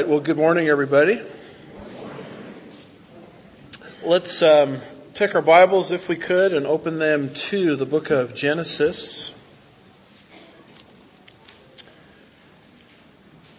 [0.00, 0.08] right.
[0.08, 1.20] Well, good morning, everybody.
[4.02, 4.78] Let's um,
[5.12, 9.34] take our Bibles, if we could, and open them to the book of Genesis,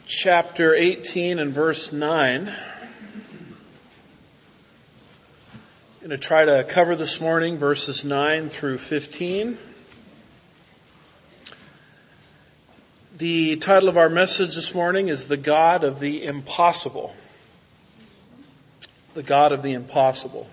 [0.07, 2.48] chapter 18 and verse 9.
[2.48, 2.55] I'm
[5.99, 9.59] going to try to cover this morning verses 9 through 15.
[13.21, 17.16] The title of our message this morning is The God of the Impossible.
[19.13, 20.49] The God of the Impossible.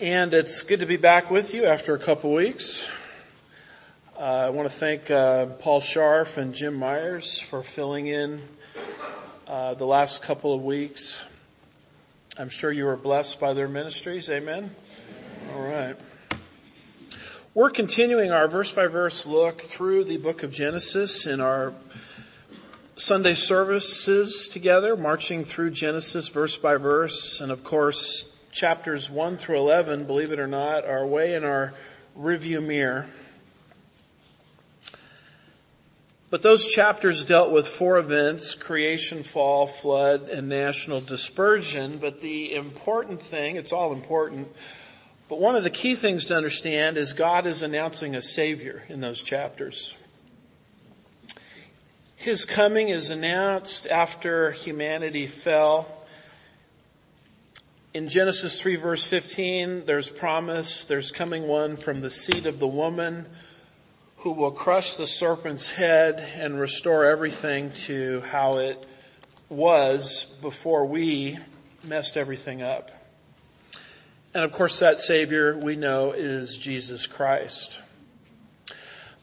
[0.00, 2.90] And it's good to be back with you after a couple weeks.
[4.18, 8.40] Uh, I want to thank uh, Paul Scharf and Jim Myers for filling in
[9.46, 11.24] uh, the last couple of weeks.
[12.36, 14.28] I'm sure you were blessed by their ministries.
[14.28, 14.74] Amen.
[15.44, 15.54] Amen.
[15.54, 15.96] All right.
[17.54, 21.74] We're continuing our verse by verse look through the book of Genesis in our
[22.96, 27.42] Sunday services together, marching through Genesis verse by verse.
[27.42, 31.74] And of course, chapters 1 through 11, believe it or not, are way in our
[32.14, 33.06] review mirror.
[36.30, 41.98] But those chapters dealt with four events, creation, fall, flood, and national dispersion.
[41.98, 44.48] But the important thing, it's all important,
[45.32, 49.00] but one of the key things to understand is God is announcing a Savior in
[49.00, 49.96] those chapters.
[52.16, 55.88] His coming is announced after humanity fell.
[57.94, 62.68] In Genesis 3 verse 15, there's promise, there's coming one from the seed of the
[62.68, 63.24] woman
[64.18, 68.86] who will crush the serpent's head and restore everything to how it
[69.48, 71.38] was before we
[71.84, 72.90] messed everything up.
[74.34, 77.80] And of course that Savior we know is Jesus Christ.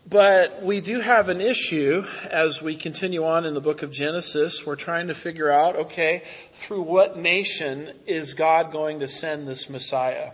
[0.07, 4.65] But we do have an issue as we continue on in the book of Genesis.
[4.65, 9.69] We're trying to figure out, okay, through what nation is God going to send this
[9.69, 10.31] Messiah?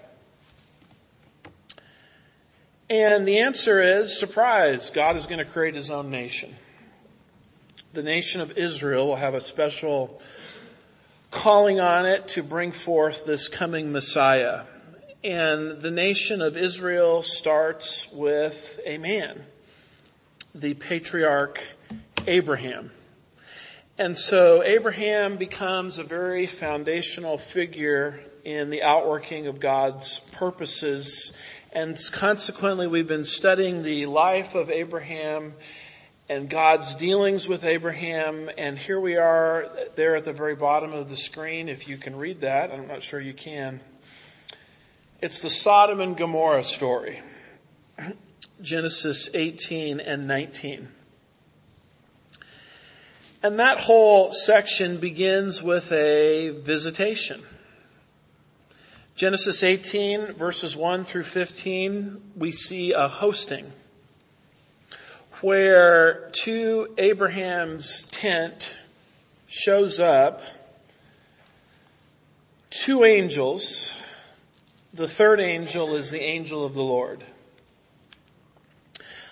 [2.89, 6.53] And the answer is, surprise, God is going to create his own nation.
[7.93, 10.21] The nation of Israel will have a special
[11.35, 14.61] calling on it to bring forth this coming Messiah.
[15.21, 19.43] And the nation of Israel starts with a man,
[20.55, 21.61] the patriarch
[22.25, 22.89] Abraham.
[23.97, 31.35] And so Abraham becomes a very foundational figure in the outworking of God's purposes.
[31.73, 35.53] And consequently, we've been studying the life of Abraham
[36.27, 38.49] and God's dealings with Abraham.
[38.57, 41.69] And here we are there at the very bottom of the screen.
[41.69, 43.79] If you can read that, I'm not sure you can.
[45.21, 47.19] It's the Sodom and Gomorrah story.
[48.61, 50.87] Genesis 18 and 19.
[53.43, 57.43] And that whole section begins with a visitation.
[59.15, 63.71] Genesis 18 verses 1 through 15, we see a hosting
[65.45, 68.75] where to Abraham's tent
[69.45, 70.41] shows up
[72.71, 73.95] two angels.
[74.95, 77.23] The third angel is the angel of the Lord.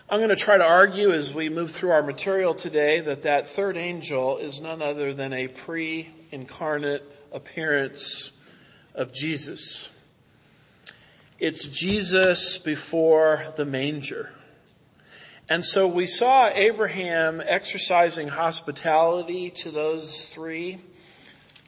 [0.08, 3.48] I'm going to try to argue as we move through our material today that that
[3.48, 7.02] third angel is none other than a pre-incarnate
[7.32, 8.30] appearance
[8.94, 9.90] of Jesus.
[11.40, 14.30] It's Jesus before the manger.
[15.50, 20.80] And so we saw Abraham exercising hospitality to those three,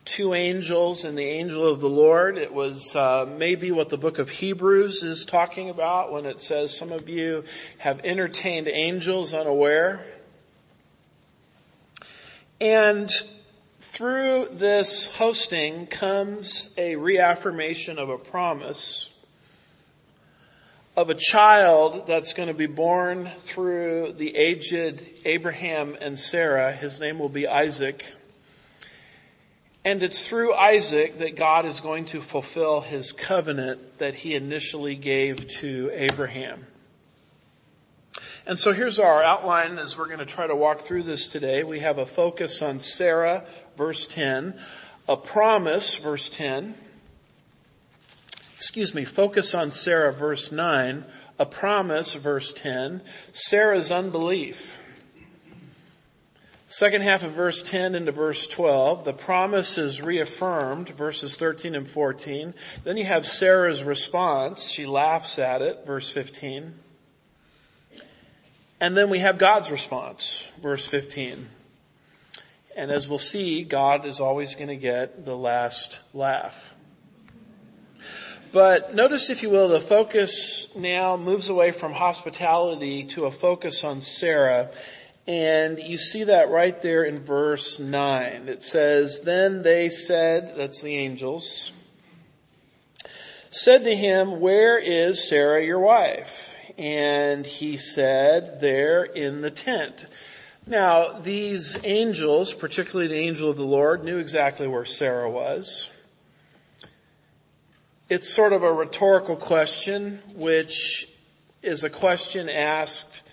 [0.06, 2.38] two angels and the angel of the Lord.
[2.38, 6.76] It was uh, maybe what the book of Hebrews is talking about when it says
[6.76, 7.44] some of you
[7.78, 10.06] have entertained angels unaware.
[12.62, 13.12] And
[13.82, 19.10] through this hosting comes a reaffirmation of a promise
[20.98, 26.72] of a child that's going to be born through the aged Abraham and Sarah.
[26.72, 28.06] His name will be Isaac.
[29.84, 34.96] And it's through Isaac that God is going to fulfill his covenant that he initially
[34.96, 36.66] gave to Abraham.
[38.48, 41.64] And so here's our outline as we're going to try to walk through this today.
[41.64, 43.44] We have a focus on Sarah,
[43.76, 44.58] verse 10,
[45.10, 46.74] a promise, verse 10,
[48.66, 51.06] excuse me, focus on Sarah, verse 9,
[51.38, 53.00] a promise, verse 10,
[53.32, 54.76] Sarah's unbelief.
[56.66, 61.88] Second half of verse 10 into verse 12, the promise is reaffirmed, verses 13 and
[61.88, 62.56] 14.
[62.84, 64.68] Then you have Sarah's response.
[64.68, 66.74] She laughs at it, verse 15.
[68.82, 71.48] And then we have God's response, verse 15.
[72.76, 76.75] And as we'll see, God is always going to get the last laugh.
[78.56, 83.84] But notice, if you will, the focus now moves away from hospitality to a focus
[83.84, 84.70] on Sarah.
[85.28, 88.48] And you see that right there in verse 9.
[88.48, 91.74] It says, Then they said, that's the angels,
[93.52, 96.56] said to him, Where is Sarah your wife?
[96.78, 100.06] And he said, There in the tent.
[100.66, 105.90] Now, these angels, particularly the angel of the Lord, knew exactly where Sarah was.
[108.08, 111.10] It's sort of a rhetorical question, which
[111.64, 113.24] is a question asked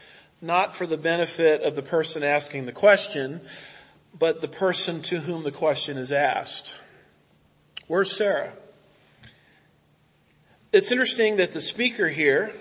[0.40, 3.42] not for the benefit of the person asking the question,
[4.18, 6.74] but the person to whom the question is asked.
[7.86, 8.54] Where's Sarah?
[10.72, 12.54] It's interesting that the speaker here,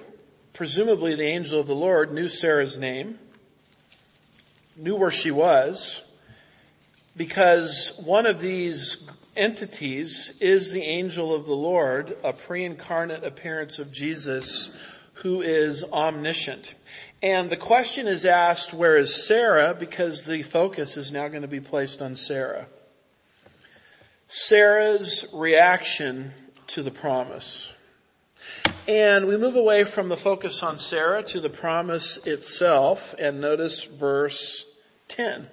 [0.51, 3.17] presumably the angel of the Lord, knew Sarah's name,
[4.75, 6.01] knew where she was,
[7.15, 8.97] because one of these
[9.35, 14.75] entities is the angel of the Lord, a pre-incarnate appearance of Jesus
[15.15, 16.73] who is omniscient.
[17.23, 19.75] And the question is asked, where is Sarah?
[19.77, 22.65] Because the focus is now going to be placed on Sarah.
[24.27, 26.31] Sarah's reaction
[26.67, 27.71] to the promise.
[28.87, 33.83] And we move away from the focus on Sarah to the promise itself and notice
[33.83, 34.65] verse
[35.09, 35.47] 10.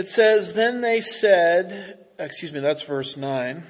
[0.00, 3.62] It says, then they said, excuse me, that's verse 9.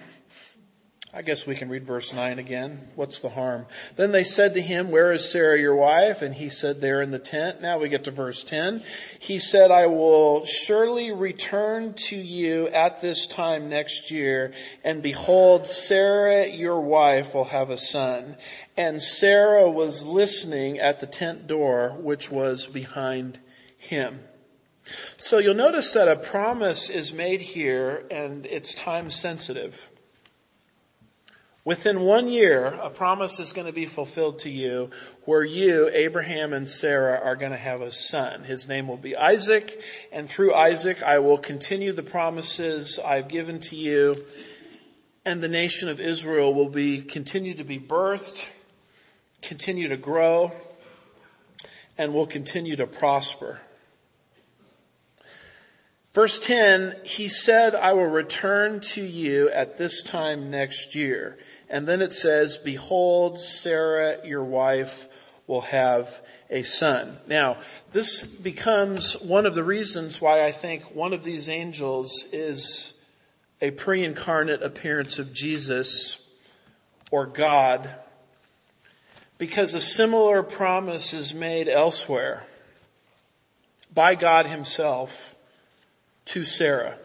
[1.12, 2.86] I guess we can read verse 9 again.
[2.94, 3.66] What's the harm?
[3.96, 6.22] Then they said to him, where is Sarah your wife?
[6.22, 7.62] And he said, there in the tent.
[7.62, 8.80] Now we get to verse 10.
[9.18, 14.52] He said, I will surely return to you at this time next year.
[14.84, 18.36] And behold, Sarah your wife will have a son.
[18.76, 23.36] And Sarah was listening at the tent door, which was behind
[23.78, 24.20] him.
[25.16, 29.88] So you'll notice that a promise is made here and it's time sensitive.
[31.62, 34.90] Within one year, a promise is going to be fulfilled to you
[35.26, 38.44] where you, Abraham and Sarah, are going to have a son.
[38.44, 39.78] His name will be Isaac,
[40.10, 44.24] and through Isaac I will continue the promises I've given to you,
[45.26, 48.48] and the nation of Israel will be, continue to be birthed,
[49.42, 50.52] continue to grow,
[51.98, 53.60] and will continue to prosper.
[56.12, 61.38] Verse 10, he said, I will return to you at this time next year.
[61.68, 65.08] And then it says, behold, Sarah, your wife,
[65.46, 67.16] will have a son.
[67.28, 67.58] Now,
[67.92, 72.92] this becomes one of the reasons why I think one of these angels is
[73.60, 76.18] a pre-incarnate appearance of Jesus
[77.12, 77.88] or God
[79.38, 82.42] because a similar promise is made elsewhere
[83.94, 85.29] by God himself
[86.26, 86.96] to Sarah.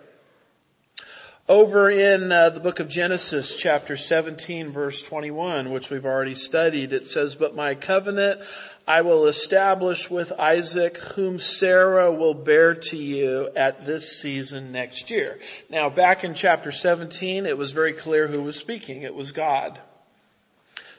[1.47, 6.91] Over in uh, the book of Genesis, chapter 17, verse 21, which we've already studied,
[6.91, 8.41] it says, But my covenant
[8.87, 15.09] I will establish with Isaac, whom Sarah will bear to you at this season next
[15.09, 15.39] year.
[15.71, 19.01] Now, back in chapter 17, it was very clear who was speaking.
[19.01, 19.79] It was God.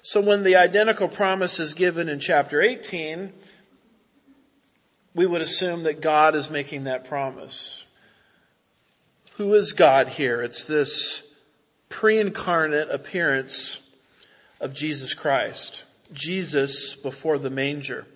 [0.02, 3.32] So when the identical promise is given in chapter 18,
[5.14, 7.85] we would assume that God is making that promise.
[9.36, 10.40] Who is God here?
[10.40, 11.22] It's this
[11.90, 13.78] pre-incarnate appearance
[14.62, 15.84] of Jesus Christ.
[16.14, 18.06] Jesus before the manger.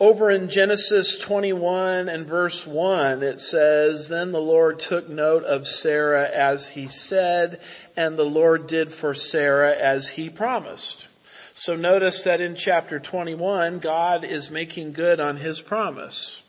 [0.00, 5.68] Over in Genesis 21 and verse 1, it says, Then the Lord took note of
[5.68, 7.60] Sarah as he said,
[7.94, 11.06] and the Lord did for Sarah as he promised.
[11.52, 16.40] So notice that in chapter 21, God is making good on his promise.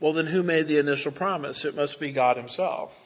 [0.00, 1.64] Well, then who made the initial promise?
[1.64, 2.96] It must be God himself.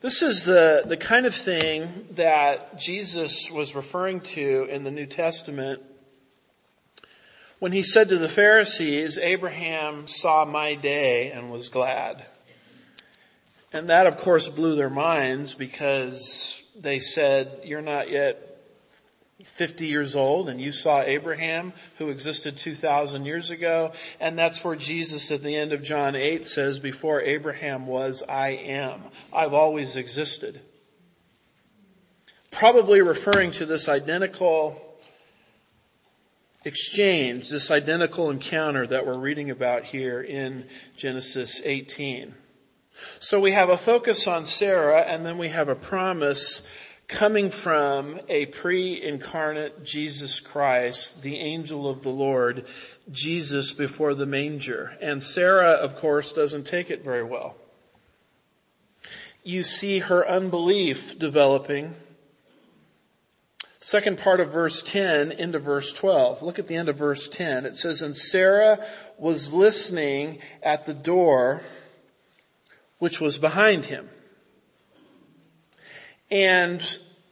[0.00, 5.06] This is the, the kind of thing that Jesus was referring to in the New
[5.06, 5.82] Testament
[7.58, 12.24] when he said to the Pharisees, Abraham saw my day and was glad.
[13.72, 18.55] And that of course blew their minds because they said, you're not yet
[19.44, 23.92] 50 years old and you saw Abraham who existed 2,000 years ago.
[24.18, 28.48] And that's where Jesus at the end of John 8 says, before Abraham was, I
[28.48, 29.00] am.
[29.32, 30.60] I've always existed.
[32.50, 34.80] Probably referring to this identical
[36.64, 40.66] exchange, this identical encounter that we're reading about here in
[40.96, 42.34] Genesis 18.
[43.20, 46.66] So we have a focus on Sarah and then we have a promise
[47.08, 52.66] coming from a pre-incarnate Jesus Christ, the angel of the Lord,
[53.10, 54.96] Jesus before the manger.
[55.00, 57.56] And Sarah, of course, doesn't take it very well.
[59.44, 61.94] You see her unbelief developing.
[63.78, 66.42] Second part of verse 10 into verse 12.
[66.42, 67.66] Look at the end of verse 10.
[67.66, 68.84] It says, And Sarah
[69.16, 71.62] was listening at the door
[72.98, 74.08] which was behind him.
[76.30, 76.80] And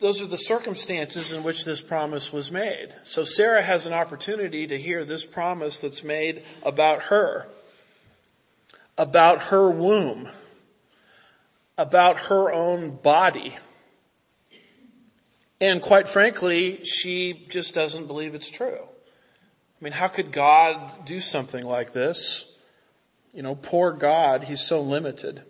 [0.01, 2.95] those are the circumstances in which this promise was made.
[3.05, 7.47] So Sarah has an opportunity to hear this promise that's made about her,
[8.99, 10.29] about her womb,
[11.79, 13.57] about her own body.
[15.61, 18.81] And quite frankly, she just doesn't believe it's true.
[18.81, 22.51] I mean, how could God do something like this?
[23.33, 25.43] You know, poor God, He's so limited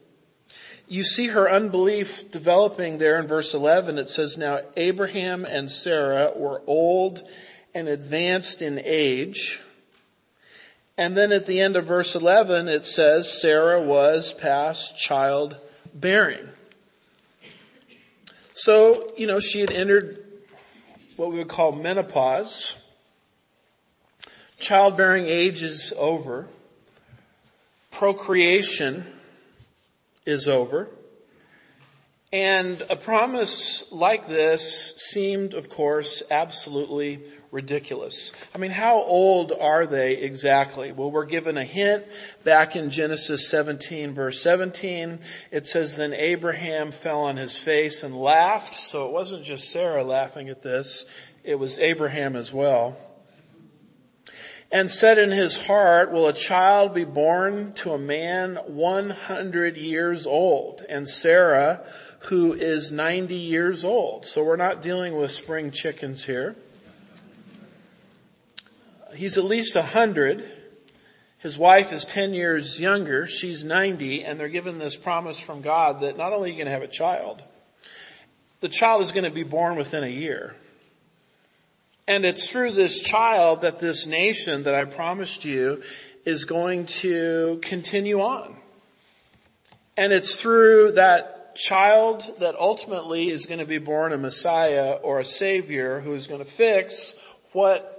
[0.89, 3.99] you see her unbelief developing there in verse 11.
[3.99, 7.27] It says, Now Abraham and Sarah were old
[7.75, 9.61] and advanced in age.
[10.97, 16.49] And then at the end of verse 11, it says, Sarah was past childbearing.
[18.55, 20.25] So, you know, she had entered
[21.17, 22.77] what we would call menopause.
[24.61, 26.47] Childbearing age is over.
[27.91, 29.05] Procreation
[30.25, 30.89] is over.
[32.33, 37.21] And a promise like this seemed, of course, absolutely
[37.53, 38.33] ridiculous.
[38.53, 40.91] I mean, how old are they exactly?
[40.91, 42.05] Well, we're given a hint
[42.43, 45.21] back in Genesis 17 verse 17.
[45.53, 48.75] It says, then Abraham fell on his face and laughed.
[48.75, 51.07] So it wasn't just Sarah laughing at this.
[51.45, 52.97] It was Abraham as well
[54.73, 60.27] and said in his heart, will a child be born to a man 100 years
[60.27, 60.83] old?
[60.89, 61.85] And Sarah,
[62.27, 64.27] who is 90 years old.
[64.27, 66.57] So we're not dealing with spring chickens here.
[69.15, 70.45] He's at least 100.
[71.39, 73.27] His wife is 10 years younger.
[73.27, 76.67] She's 90 and they're given this promise from God that not only are you going
[76.67, 77.43] to have a child,
[78.61, 80.57] the child is going to be born within a year.
[82.07, 85.83] And it's through this child that this nation that I promised you
[86.25, 88.57] is going to continue on.
[89.97, 95.21] And it's through that child that ultimately is going to be born a Messiah or
[95.21, 97.15] a Savior who is going to fix
[97.53, 97.91] what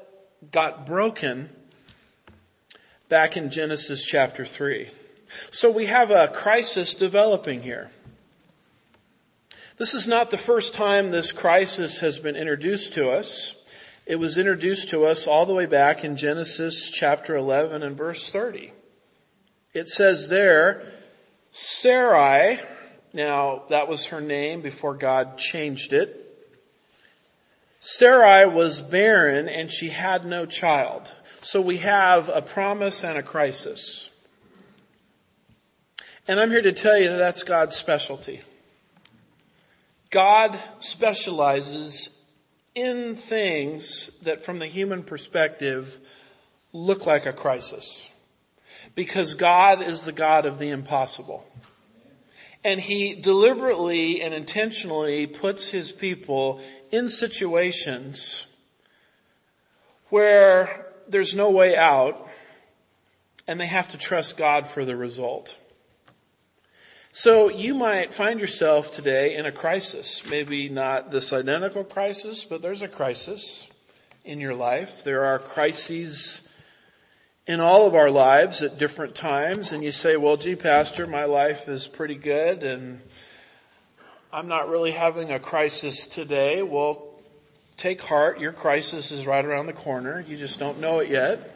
[0.51, 1.49] got broken
[3.09, 4.89] back in Genesis chapter 3.
[5.51, 7.89] So we have a crisis developing here.
[9.77, 13.55] This is not the first time this crisis has been introduced to us.
[14.05, 18.29] It was introduced to us all the way back in Genesis chapter 11 and verse
[18.29, 18.71] 30.
[19.73, 20.83] It says there,
[21.51, 22.59] Sarai,
[23.13, 26.21] now that was her name before God changed it.
[27.79, 31.11] Sarai was barren and she had no child.
[31.41, 34.09] So we have a promise and a crisis.
[36.27, 38.41] And I'm here to tell you that that's God's specialty.
[40.11, 42.14] God specializes
[42.75, 45.97] in things that from the human perspective
[46.73, 48.07] look like a crisis.
[48.93, 51.45] Because God is the God of the impossible.
[52.63, 58.45] And He deliberately and intentionally puts His people in situations
[60.09, 62.29] where there's no way out
[63.47, 65.57] and they have to trust God for the result.
[67.17, 70.29] So you might find yourself today in a crisis.
[70.29, 73.65] Maybe not this identical crisis, but there's a crisis
[74.25, 75.05] in your life.
[75.05, 76.45] There are crises
[77.47, 79.71] in all of our lives at different times.
[79.71, 82.99] And you say, well, gee, pastor, my life is pretty good and
[84.33, 86.63] I'm not really having a crisis today.
[86.63, 87.07] Well,
[87.77, 88.41] take heart.
[88.41, 90.19] Your crisis is right around the corner.
[90.27, 91.55] You just don't know it yet.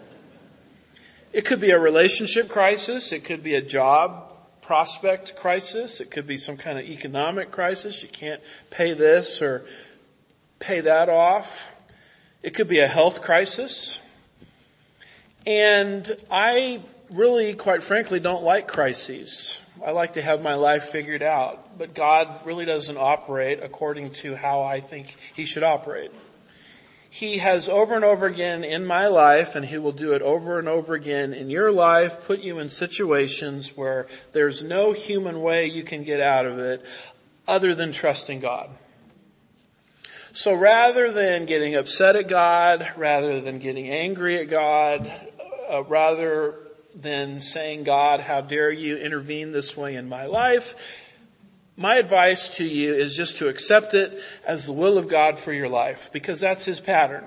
[1.34, 3.12] It could be a relationship crisis.
[3.12, 4.29] It could be a job
[4.70, 6.00] prospect crisis.
[6.00, 8.04] It could be some kind of economic crisis.
[8.04, 9.66] You can't pay this or
[10.60, 11.68] pay that off.
[12.44, 14.00] It could be a health crisis.
[15.48, 19.60] And I really, quite frankly, don't like crises.
[19.84, 21.80] I like to have my life figured out.
[21.80, 26.12] But God really doesn't operate according to how I think He should operate.
[27.12, 30.60] He has over and over again in my life, and He will do it over
[30.60, 35.66] and over again in your life, put you in situations where there's no human way
[35.68, 36.86] you can get out of it
[37.48, 38.70] other than trusting God.
[40.34, 45.12] So rather than getting upset at God, rather than getting angry at God,
[45.68, 46.56] uh, rather
[46.96, 50.76] than saying, God, how dare you intervene this way in my life,
[51.80, 55.54] my advice to you is just to accept it as the will of God for
[55.54, 57.24] your life because that's His pattern.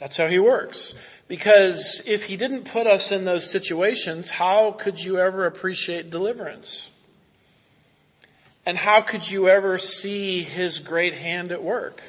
[0.00, 0.92] That's how He works.
[1.28, 6.90] Because if He didn't put us in those situations, how could you ever appreciate deliverance?
[8.66, 12.02] And how could you ever see His great hand at work?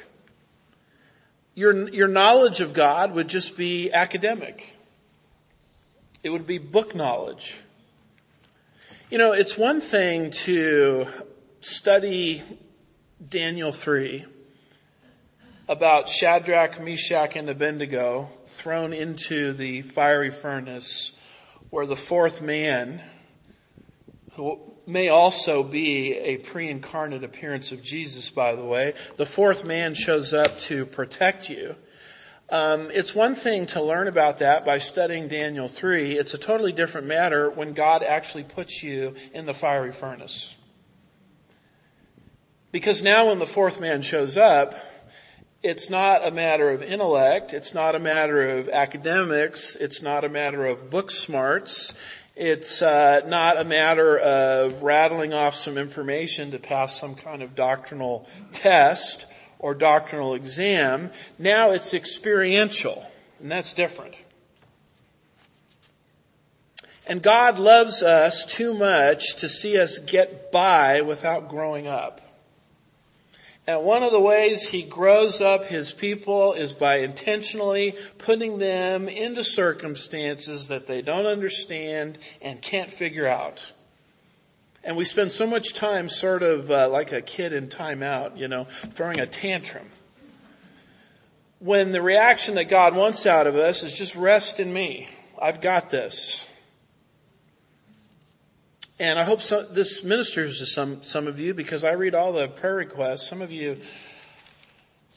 [1.54, 4.76] Your, your knowledge of God would just be academic.
[6.24, 7.56] It would be book knowledge.
[9.08, 11.06] You know, it's one thing to
[11.60, 12.42] study
[13.28, 14.24] Daniel 3
[15.68, 21.12] about Shadrach, Meshach, and Abednego thrown into the fiery furnace
[21.70, 23.00] where the fourth man,
[24.32, 24.58] who
[24.88, 30.34] may also be a pre-incarnate appearance of Jesus, by the way, the fourth man shows
[30.34, 31.76] up to protect you.
[32.48, 36.12] Um, it's one thing to learn about that by studying Daniel 3.
[36.12, 40.54] It's a totally different matter when God actually puts you in the fiery furnace.
[42.70, 44.76] Because now when the fourth man shows up,
[45.62, 50.28] it's not a matter of intellect, it's not a matter of academics, it's not a
[50.28, 51.94] matter of book smarts,
[52.36, 57.56] it's uh, not a matter of rattling off some information to pass some kind of
[57.56, 59.26] doctrinal test
[59.58, 61.10] or doctrinal exam.
[61.38, 63.04] Now it's experiential,
[63.40, 64.14] and that's different.
[67.06, 72.20] And God loves us too much to see us get by without growing up.
[73.68, 79.08] And one of the ways he grows up his people is by intentionally putting them
[79.08, 83.72] into circumstances that they don't understand and can't figure out.
[84.86, 88.46] And we spend so much time sort of uh, like a kid in timeout, you
[88.46, 89.84] know, throwing a tantrum.
[91.58, 95.08] When the reaction that God wants out of us is just rest in me.
[95.42, 96.46] I've got this.
[99.00, 102.46] And I hope this ministers to some, some of you because I read all the
[102.46, 103.26] prayer requests.
[103.26, 103.80] Some of you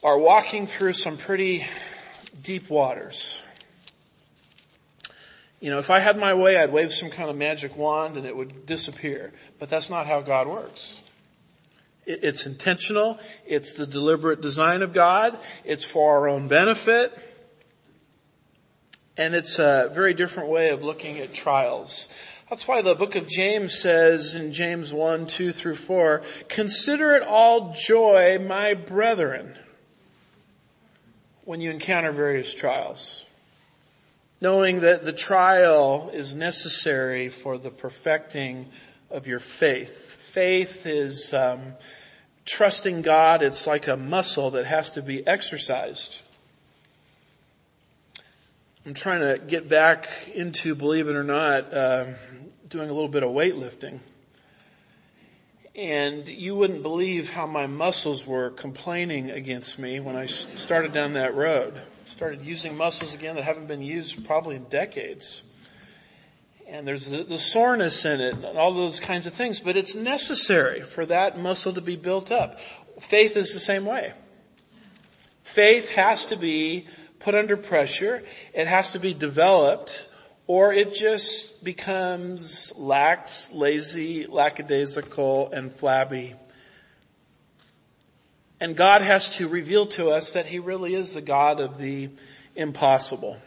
[0.03, 1.63] are walking through some pretty
[2.41, 3.39] deep waters.
[5.59, 8.25] You know, if I had my way, I'd wave some kind of magic wand and
[8.25, 9.33] it would disappear.
[9.59, 11.01] But that's not how God works.
[12.05, 13.19] It's intentional.
[13.45, 15.37] It's the deliberate design of God.
[15.65, 17.17] It's for our own benefit.
[19.17, 22.07] And it's a very different way of looking at trials.
[22.49, 27.23] That's why the book of James says in James 1, 2 through 4, consider it
[27.23, 29.55] all joy, my brethren,
[31.43, 33.25] when you encounter various trials
[34.41, 38.65] knowing that the trial is necessary for the perfecting
[39.09, 39.89] of your faith.
[39.89, 41.73] Faith is um,
[42.45, 43.43] trusting God.
[43.43, 46.21] It's like a muscle that has to be exercised.
[48.85, 52.05] I'm trying to get back into, believe it or not, uh,
[52.69, 53.99] doing a little bit of weightlifting.
[55.75, 61.13] And you wouldn't believe how my muscles were complaining against me when I started down
[61.13, 65.43] that road started using muscles again that haven't been used probably in decades.
[66.67, 69.95] And there's the, the soreness in it and all those kinds of things, but it's
[69.95, 72.59] necessary for that muscle to be built up.
[72.99, 74.11] Faith is the same way.
[75.43, 76.87] Faith has to be
[77.19, 78.23] put under pressure.
[78.53, 80.07] It has to be developed
[80.47, 86.33] or it just becomes lax, lazy, lackadaisical, and flabby
[88.59, 92.09] and God has to reveal to us that He really is the God of the
[92.55, 93.39] impossible.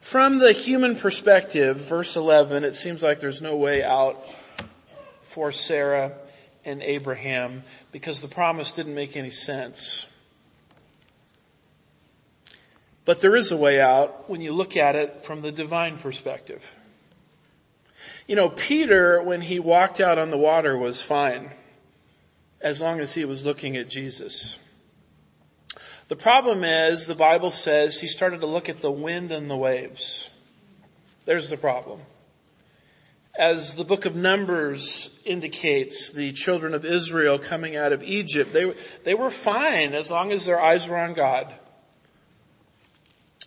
[0.00, 4.26] From the human perspective, verse 11, it seems like there's no way out
[5.22, 6.12] for Sarah
[6.64, 7.62] and Abraham
[7.92, 10.06] because the promise didn't make any sense.
[13.04, 16.70] But there is a way out when you look at it from the divine perspective.
[18.26, 21.50] You know, Peter, when he walked out on the water was fine
[22.62, 24.58] as long as he was looking at Jesus.
[26.08, 29.56] The problem is, the Bible says he started to look at the wind and the
[29.56, 30.28] waves.
[31.24, 32.00] There's the problem.
[33.34, 38.74] As the book of Numbers indicates, the children of Israel coming out of Egypt, they,
[39.04, 41.52] they were fine as long as their eyes were on God.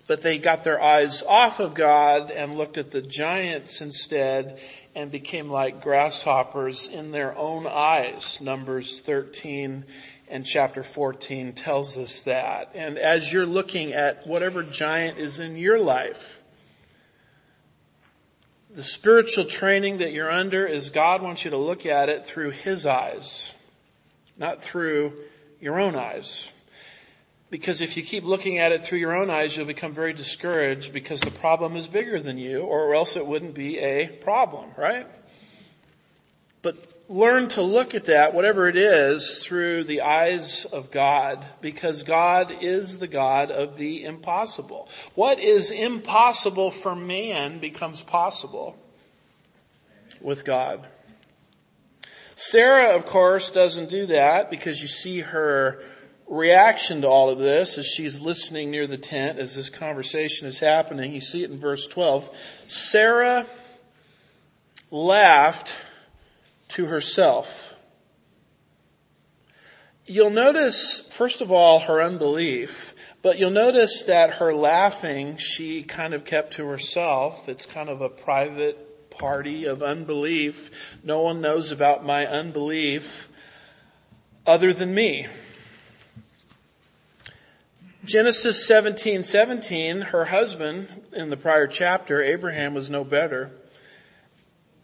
[0.08, 4.60] But they got their eyes off of God and looked at the giants instead
[4.96, 8.40] and became like grasshoppers in their own eyes.
[8.40, 9.84] Numbers 13
[10.30, 12.72] and chapter 14 tells us that.
[12.74, 16.42] And as you're looking at whatever giant is in your life,
[18.74, 22.52] the spiritual training that you're under is God wants you to look at it through
[22.52, 23.54] His eyes,
[24.38, 25.14] not through
[25.62, 26.52] your own eyes.
[27.56, 30.92] Because if you keep looking at it through your own eyes, you'll become very discouraged
[30.92, 35.08] because the problem is bigger than you, or else it wouldn't be a problem, right?
[36.62, 36.76] But
[37.08, 42.58] learn to look at that, whatever it is, through the eyes of God, because God
[42.60, 44.90] is the God of the impossible.
[45.14, 48.78] What is impossible for man becomes possible
[50.20, 50.86] with God.
[52.36, 55.82] Sarah, of course, doesn't do that because you see her
[56.28, 60.58] reaction to all of this as she's listening near the tent as this conversation is
[60.58, 61.14] happening.
[61.14, 62.30] You see it in verse 12.
[62.68, 63.46] Sarah
[64.92, 65.76] laughed
[66.70, 67.76] to herself.
[70.08, 76.14] You'll notice, first of all, her unbelief, but you'll notice that her laughing, she kind
[76.14, 77.50] of kept to herself.
[77.50, 81.00] It's kind of a private party of unbelief.
[81.04, 83.30] No one knows about my unbelief
[84.46, 85.26] other than me.
[88.06, 93.52] Genesis 17, 17, her husband in the prior chapter, Abraham was no better.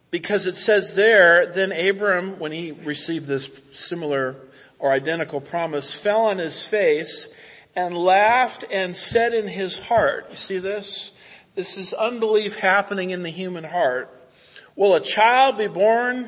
[0.10, 4.36] Because it says there, then Abram, when he received this similar
[4.80, 7.30] or identical promise, fell on his face
[7.76, 11.12] and laughed and said in his heart, you see this?
[11.54, 14.10] This is unbelief happening in the human heart.
[14.76, 16.28] Will a child be born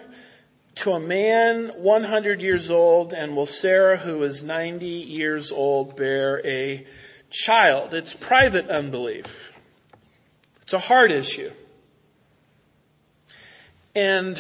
[0.76, 6.46] to a man 100 years old and will Sarah, who is 90 years old, bear
[6.46, 6.86] a
[7.30, 7.94] child?
[7.94, 9.54] It's private unbelief.
[10.64, 11.52] It's a heart issue.
[13.96, 14.40] And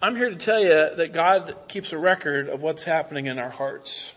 [0.00, 3.50] I'm here to tell you that God keeps a record of what's happening in our
[3.50, 4.14] hearts.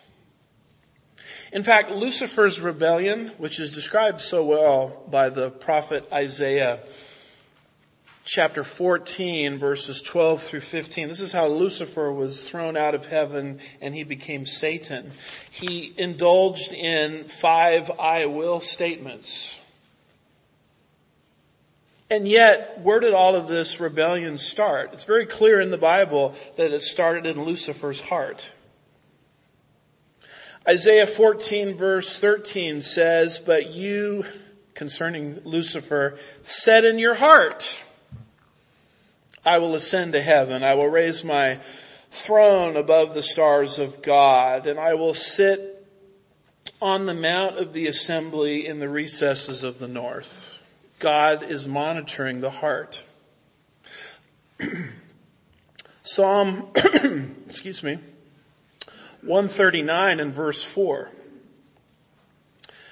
[1.51, 6.81] In fact, Lucifer's rebellion, which is described so well by the prophet Isaiah,
[8.27, 11.07] chapter 14 verses 12 through 15.
[11.07, 15.09] This is how Lucifer was thrown out of heaven and he became Satan.
[15.49, 19.57] He indulged in five I will statements.
[22.09, 24.91] And yet, where did all of this rebellion start?
[24.93, 28.49] It's very clear in the Bible that it started in Lucifer's heart.
[30.67, 34.25] Isaiah 14 verse 13 says, but you,
[34.73, 37.77] concerning Lucifer, said in your heart,
[39.47, 40.61] I will ascend to heaven.
[40.61, 41.59] I will raise my
[42.11, 45.85] throne above the stars of God and I will sit
[46.81, 50.53] on the mount of the assembly in the recesses of the north.
[50.99, 53.01] God is monitoring the heart.
[56.03, 56.67] Psalm,
[57.45, 57.99] excuse me,
[59.21, 61.09] 139 and verse 4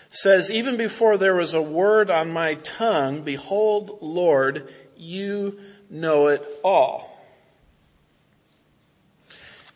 [0.10, 5.60] says, even before there was a word on my tongue, behold, Lord, you
[5.90, 7.12] know it all.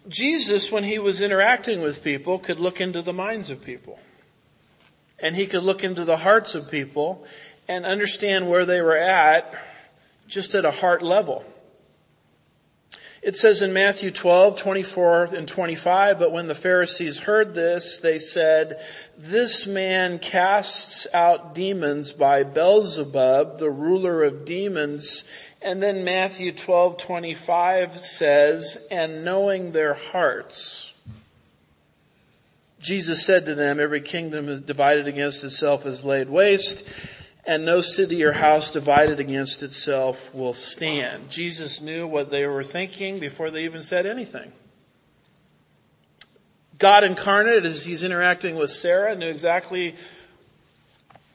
[0.07, 3.99] Jesus, when he was interacting with people, could look into the minds of people.
[5.19, 7.25] And he could look into the hearts of people
[7.67, 9.53] and understand where they were at
[10.27, 11.43] just at a heart level.
[13.21, 18.17] It says in Matthew 12, 24 and 25, but when the Pharisees heard this, they
[18.17, 18.81] said,
[19.17, 25.25] this man casts out demons by Beelzebub, the ruler of demons.
[25.61, 30.93] And then Matthew 12, 25 says, and knowing their hearts,
[32.79, 36.87] Jesus said to them, every kingdom divided against itself is laid waste
[37.45, 41.31] and no city or house divided against itself will stand.
[41.31, 44.51] Jesus knew what they were thinking before they even said anything.
[46.77, 49.95] God incarnate, as he's interacting with Sarah, knew exactly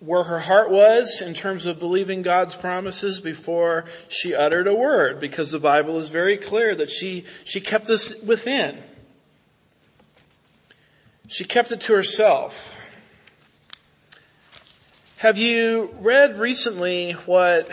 [0.04, 5.18] where her heart was in terms of believing God's promises before she uttered a word,
[5.18, 8.76] because the Bible is very clear that she, she kept this within.
[11.28, 12.70] She kept it to herself.
[15.16, 17.70] Have you read recently what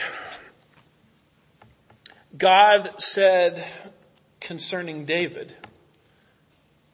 [2.38, 3.62] God said
[4.40, 5.54] concerning David,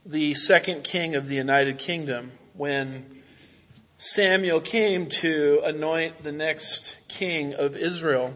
[0.03, 3.16] the second king of the United Kingdom, when
[3.97, 8.33] Samuel came to anoint the next king of Israel?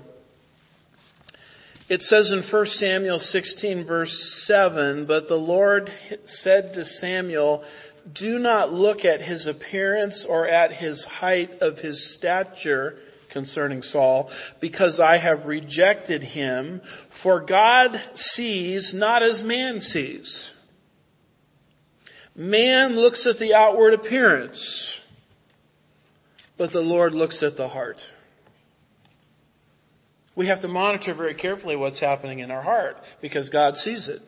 [1.88, 5.92] It says in 1 Samuel 16 verse 7, but the Lord
[6.26, 7.64] said to Samuel,
[8.12, 12.98] do not look at his appearance or at his height of his stature
[13.30, 20.50] concerning Saul, because I have rejected him, for God sees not as man sees.
[22.36, 25.01] Man looks at the outward appearance,
[26.62, 28.08] but the Lord looks at the heart.
[30.36, 34.22] We have to monitor very carefully what's happening in our heart because God sees it.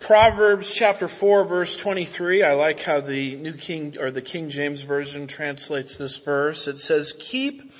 [0.00, 4.80] Proverbs chapter 4 verse 23, I like how the New King, or the King James
[4.80, 6.66] Version translates this verse.
[6.66, 7.70] It says, keep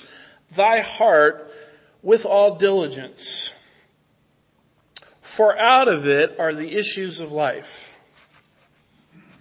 [0.55, 1.51] thy heart
[2.03, 3.51] with all diligence,
[5.21, 7.88] For out of it are the issues of life.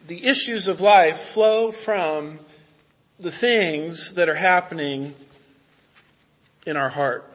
[0.08, 2.40] The issues of life flow from
[3.20, 5.14] the things that are happening
[6.64, 7.30] in our heart.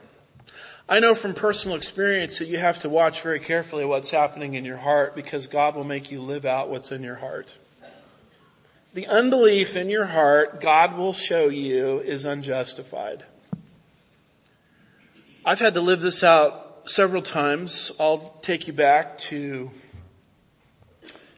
[0.90, 4.66] I know from personal experience that you have to watch very carefully what's happening in
[4.66, 7.56] your heart because God will make you live out what's in your heart.
[8.96, 13.24] The unbelief in your heart, God will show you is unjustified.
[15.46, 17.92] I've had to live this out several times.
[18.00, 19.70] I'll take you back to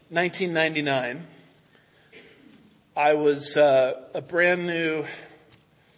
[0.10, 1.26] 1999.
[2.96, 5.04] I was uh, a brand new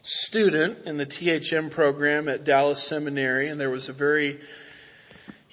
[0.01, 4.39] student in the THM program at Dallas Seminary, and there was a very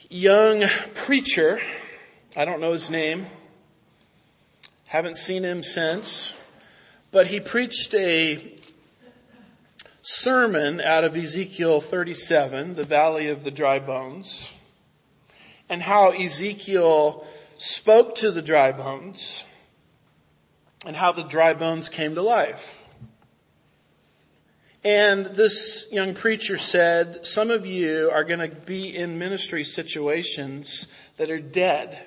[0.09, 0.63] young
[0.95, 1.61] preacher.
[2.37, 3.27] I don't know his name.
[4.85, 6.33] Haven't seen him since.
[7.11, 8.57] But he preached a
[10.03, 14.55] sermon out of Ezekiel 37, the Valley of the Dry Bones,
[15.69, 17.27] and how Ezekiel
[17.59, 19.45] spoke to the dry bones
[20.87, 22.83] and how the dry bones came to life.
[24.85, 30.87] And this young preacher said, some of you are going to be in ministry situations
[31.17, 31.99] that are dead,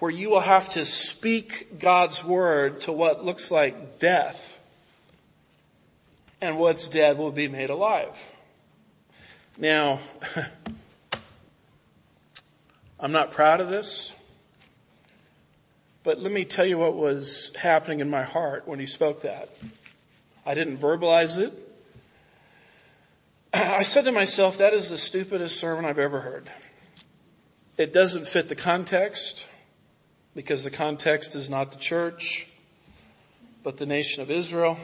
[0.00, 4.58] where you will have to speak God's word to what looks like death,
[6.40, 8.34] and what's dead will be made alive.
[9.56, 10.00] Now,
[13.02, 14.12] I'm not proud of this,
[16.04, 19.48] but let me tell you what was happening in my heart when he spoke that.
[20.46, 21.52] I didn't verbalize it.
[23.54, 26.48] I said to myself, that is the stupidest sermon I've ever heard.
[27.76, 29.48] It doesn't fit the context
[30.36, 32.46] because the context is not the church,
[33.64, 34.78] but the nation of Israel.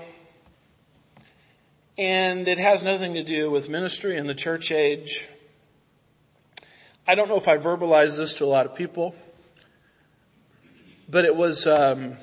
[1.96, 5.28] And it has nothing to do with ministry in the church age.
[7.09, 9.14] I don't know if I verbalized this to a lot of people,
[11.09, 12.18] but it was um,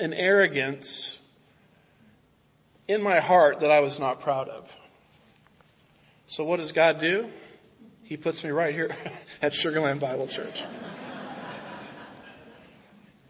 [0.00, 1.18] an arrogance
[2.88, 4.74] in my heart that I was not proud of.
[6.28, 7.30] So what does God do?
[8.04, 8.96] He puts me right here
[9.42, 10.64] at Sugar Land Bible Church.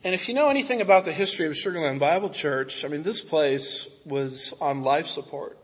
[0.05, 3.03] And if you know anything about the history of Sugar Land Bible Church, I mean,
[3.03, 5.59] this place was on life support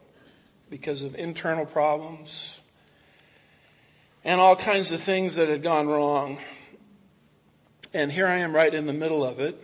[0.68, 2.60] because of internal problems
[4.24, 6.38] and all kinds of things that had gone wrong.
[7.92, 9.60] And here I am right in the middle of it.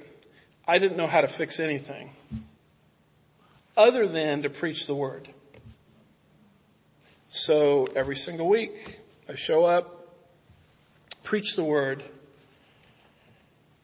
[0.68, 2.10] I didn't know how to fix anything
[3.76, 5.28] other than to preach the word.
[7.30, 10.08] So every single week I show up,
[11.24, 12.02] preach the word,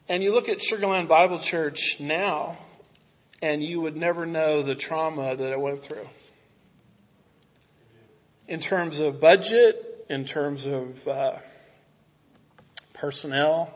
[0.09, 2.57] and you look at Sugar Land Bible Church now,
[3.41, 6.07] and you would never know the trauma that I went through.
[8.47, 11.35] In terms of budget, in terms of uh,
[12.93, 13.73] personnel,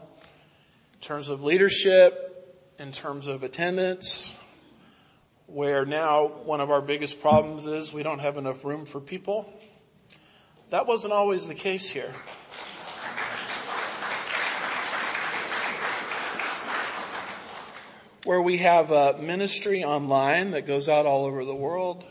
[0.93, 4.33] in terms of leadership, in terms of attendance,
[5.47, 9.51] where now one of our biggest problems is we don't have enough room for people.
[10.69, 12.13] That wasn't always the case here.
[18.23, 22.07] Where we have a ministry online that goes out all over the world.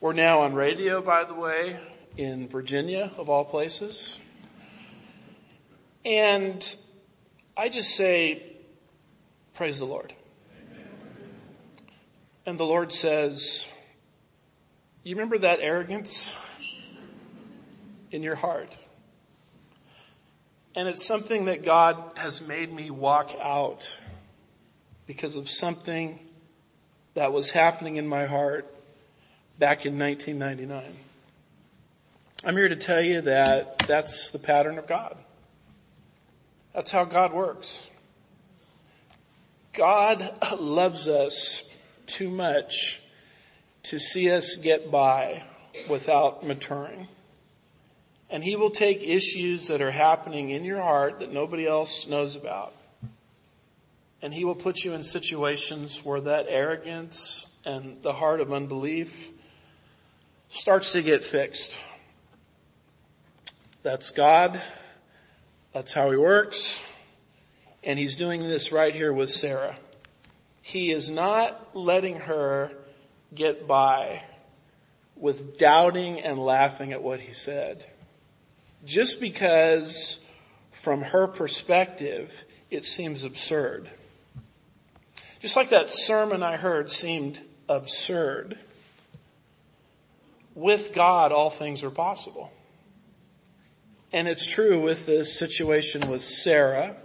[0.00, 1.80] We're now on radio, by the way,
[2.18, 4.18] in Virginia, of all places.
[6.04, 6.76] And
[7.56, 8.42] I just say,
[9.54, 10.12] praise the Lord.
[12.44, 13.68] And the Lord says,
[15.04, 16.34] you remember that arrogance
[18.10, 18.76] in your heart?
[20.74, 23.96] And it's something that God has made me walk out
[25.06, 26.18] because of something
[27.14, 28.66] that was happening in my heart
[29.58, 31.07] back in 1999.
[32.44, 35.16] I'm here to tell you that that's the pattern of God.
[36.72, 37.90] That's how God works.
[39.72, 41.64] God loves us
[42.06, 43.00] too much
[43.84, 45.42] to see us get by
[45.88, 47.08] without maturing.
[48.30, 52.36] And he will take issues that are happening in your heart that nobody else knows
[52.36, 52.72] about.
[54.22, 59.28] And he will put you in situations where that arrogance and the heart of unbelief
[60.50, 61.78] starts to get fixed.
[63.88, 64.60] That's God.
[65.72, 66.78] That's how he works.
[67.82, 69.74] And he's doing this right here with Sarah.
[70.60, 72.70] He is not letting her
[73.34, 74.22] get by
[75.16, 77.82] with doubting and laughing at what he said.
[78.84, 80.22] Just because
[80.72, 83.88] from her perspective, it seems absurd.
[85.40, 88.58] Just like that sermon I heard seemed absurd.
[90.54, 92.52] With God, all things are possible.
[94.12, 96.96] And it's true with this situation with Sarah.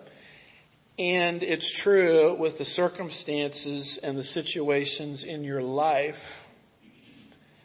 [0.98, 6.48] And it's true with the circumstances and the situations in your life.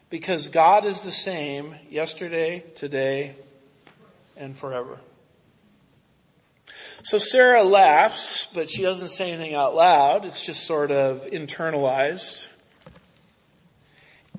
[0.09, 3.35] Because God is the same yesterday, today,
[4.35, 4.97] and forever.
[7.03, 10.25] So Sarah laughs, but she doesn't say anything out loud.
[10.25, 12.45] It's just sort of internalized.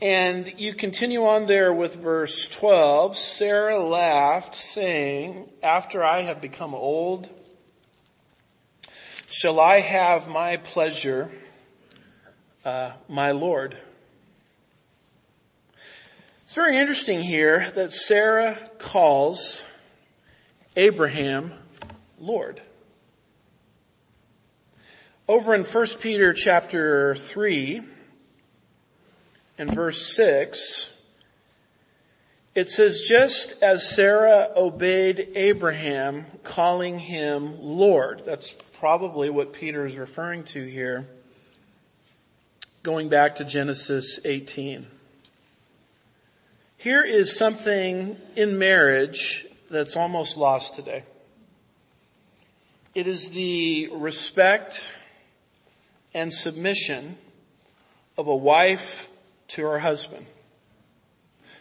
[0.03, 3.19] And you continue on there with verse 12.
[3.19, 7.29] Sarah laughed, saying, After I have become old,
[9.29, 11.31] shall I have my pleasure,
[12.65, 13.77] uh, my Lord?
[16.45, 19.63] It's very interesting here that Sarah calls
[20.77, 21.53] Abraham
[22.19, 22.63] Lord.
[25.29, 27.83] Over in 1 Peter chapter 3
[29.61, 30.91] and verse 6,
[32.55, 38.23] it says, just as Sarah obeyed Abraham, calling him Lord.
[38.25, 41.07] That's probably what Peter is referring to here,
[42.83, 44.87] going back to Genesis 18.
[46.79, 51.05] Here is something in marriage that's almost lost today.
[52.95, 54.91] It is the respect
[56.15, 57.19] and submission
[58.17, 59.10] of a wife
[59.51, 60.27] to her husband.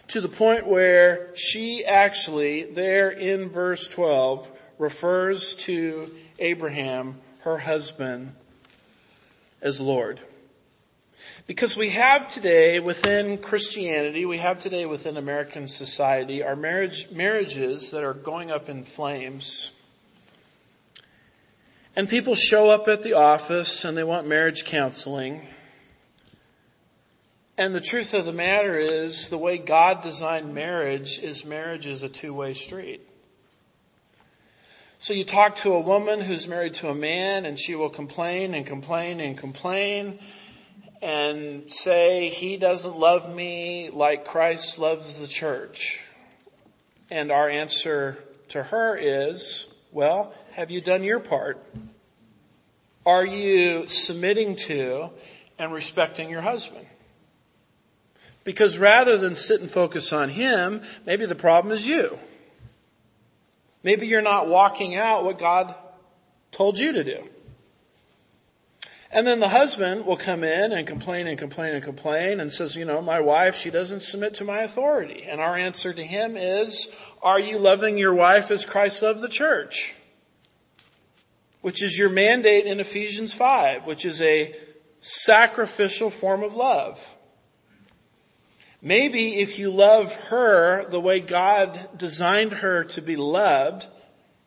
[0.09, 8.33] To the point where she actually, there in verse 12, refers to Abraham, her husband,
[9.61, 10.19] as Lord.
[11.45, 17.91] Because we have today within Christianity, we have today within American society, our marriage, marriages
[17.91, 19.71] that are going up in flames
[21.99, 25.45] and people show up at the office and they want marriage counseling.
[27.59, 32.03] And the truth of the matter is the way God designed marriage is marriage is
[32.03, 33.05] a two-way street.
[34.99, 38.53] So you talk to a woman who's married to a man and she will complain
[38.53, 40.19] and complain and complain
[41.01, 45.99] and say he doesn't love me like Christ loves the church.
[47.11, 48.17] And our answer
[48.49, 51.61] to her is, well, have you done your part?
[53.05, 55.09] Are you submitting to
[55.57, 56.85] and respecting your husband?
[58.49, 62.17] Because rather than sit and focus on him, maybe the problem is you.
[63.83, 65.75] Maybe you're not walking out what God
[66.49, 67.29] told you to do.
[69.11, 72.75] And then the husband will come in and complain and complain and complain and says,
[72.75, 75.25] you know, my wife, she doesn't submit to my authority.
[75.29, 76.89] And our answer to him is,
[77.21, 79.93] are you loving your wife as Christ loved the church?
[81.61, 84.55] which is your mandate in Ephesians 5, which is a
[85.01, 87.17] sacrificial form of love.
[88.81, 93.85] Maybe if you love her the way God designed her to be loved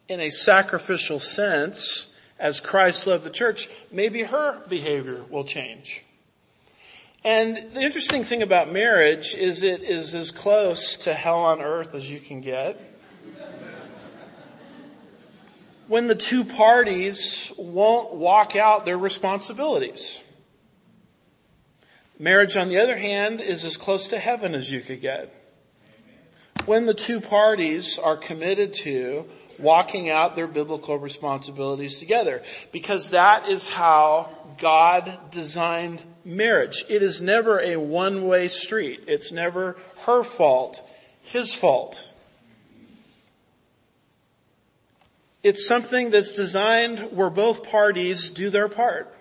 [0.08, 6.02] in a sacrificial sense, as Christ loved the church, maybe her behavior will change.
[7.24, 11.94] And the interesting thing about marriage is it is as close to hell on earth
[11.94, 12.80] as you can get
[15.92, 20.21] when the two parties won't walk out their responsibilities.
[22.22, 25.34] Marriage, on the other hand, is as close to heaven as you could get.
[26.66, 32.44] When the two parties are committed to walking out their biblical responsibilities together.
[32.70, 36.84] Because that is how God designed marriage.
[36.88, 39.02] It is never a one-way street.
[39.08, 40.80] It's never her fault,
[41.22, 42.08] his fault.
[45.42, 49.12] It's something that's designed where both parties do their part.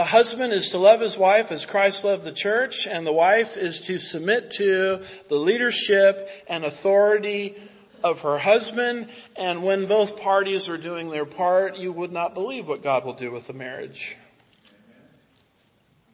[0.00, 3.58] A husband is to love his wife as Christ loved the church, and the wife
[3.58, 7.54] is to submit to the leadership and authority
[8.02, 9.10] of her husband.
[9.36, 13.12] And when both parties are doing their part, you would not believe what God will
[13.12, 14.16] do with the marriage.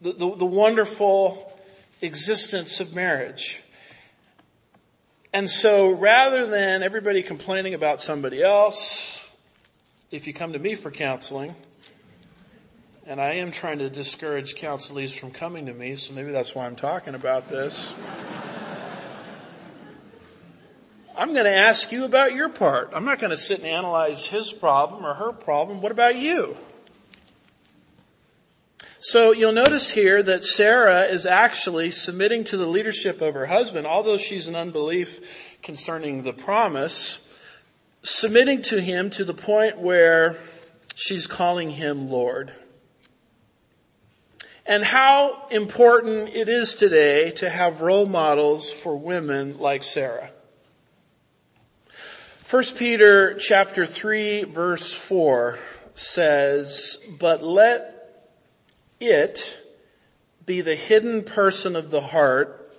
[0.02, 1.56] The, the, the wonderful
[2.02, 3.62] existence of marriage.
[5.32, 9.24] And so rather than everybody complaining about somebody else,
[10.10, 11.54] if you come to me for counseling,
[13.08, 16.66] and I am trying to discourage counselees from coming to me, so maybe that's why
[16.66, 17.94] I'm talking about this.
[21.16, 22.90] I'm going to ask you about your part.
[22.92, 25.80] I'm not going to sit and analyze his problem or her problem.
[25.80, 26.56] What about you?
[28.98, 33.86] So you'll notice here that Sarah is actually submitting to the leadership of her husband,
[33.86, 37.24] although she's in unbelief concerning the promise,
[38.02, 40.36] submitting to him to the point where
[40.96, 42.52] she's calling him Lord.
[44.68, 50.30] And how important it is today to have role models for women like Sarah.
[52.50, 55.58] 1 Peter chapter 3 verse 4
[55.94, 57.92] says, but let
[58.98, 59.56] it
[60.44, 62.76] be the hidden person of the heart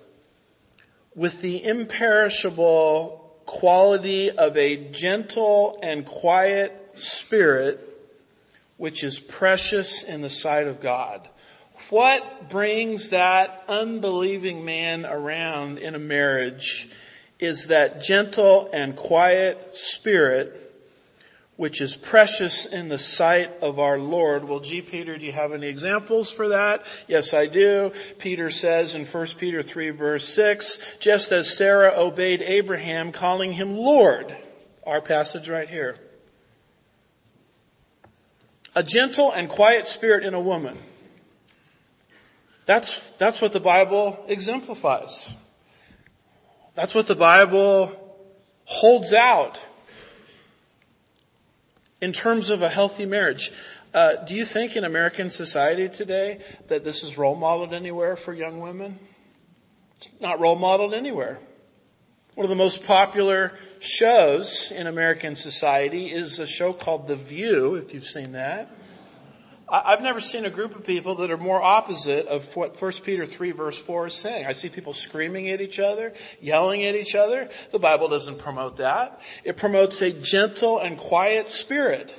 [1.16, 7.80] with the imperishable quality of a gentle and quiet spirit,
[8.76, 11.28] which is precious in the sight of God.
[11.90, 16.90] What brings that unbelieving man around in a marriage
[17.40, 20.68] is that gentle and quiet spirit
[21.58, 24.48] which is precious in the sight of our Lord.
[24.48, 26.86] Well, gee, Peter, do you have any examples for that?
[27.08, 27.92] Yes, I do.
[28.20, 33.76] Peter says in 1 Peter 3 verse 6, just as Sarah obeyed Abraham, calling him
[33.76, 34.36] Lord.
[34.86, 35.98] Our passage right here.
[38.76, 40.78] A gentle and quiet spirit in a woman.
[42.68, 45.34] That's, that's what the Bible exemplifies.
[46.76, 47.98] That's what the Bible
[48.66, 49.58] holds out
[52.02, 53.54] in terms of a healthy marriage.
[53.94, 58.34] Uh, do you think in American society today that this is role modeled anywhere for
[58.34, 59.00] young women?
[59.96, 61.40] It's not role modeled anywhere.
[62.36, 67.76] One of the most popular shows in American society is a show called The View,
[67.76, 68.70] if you've seen that.
[69.70, 73.26] I've never seen a group of people that are more opposite of what 1 Peter
[73.26, 74.46] 3 verse 4 is saying.
[74.46, 77.50] I see people screaming at each other, yelling at each other.
[77.72, 79.20] The Bible doesn't promote that.
[79.44, 82.18] It promotes a gentle and quiet spirit.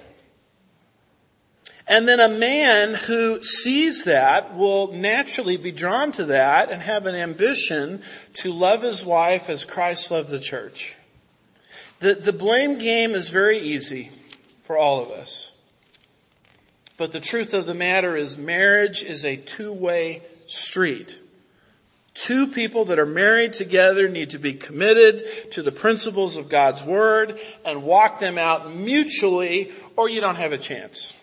[1.86, 7.06] And then a man who sees that will naturally be drawn to that and have
[7.06, 8.02] an ambition
[8.34, 10.94] to love his wife as Christ loved the church.
[12.00, 14.10] The, the blame game is very easy
[14.64, 15.50] for all of us.
[16.98, 21.16] But the truth of the matter is marriage is a two-way street.
[22.12, 26.82] Two people that are married together need to be committed to the principles of God's
[26.82, 31.14] Word and walk them out mutually or you don't have a chance.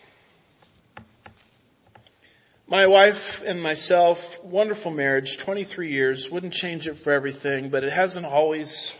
[2.66, 7.92] My wife and myself, wonderful marriage, 23 years, wouldn't change it for everything, but it
[7.92, 8.94] hasn't always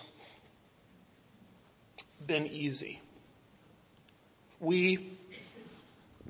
[2.26, 3.00] been easy.
[4.60, 5.15] We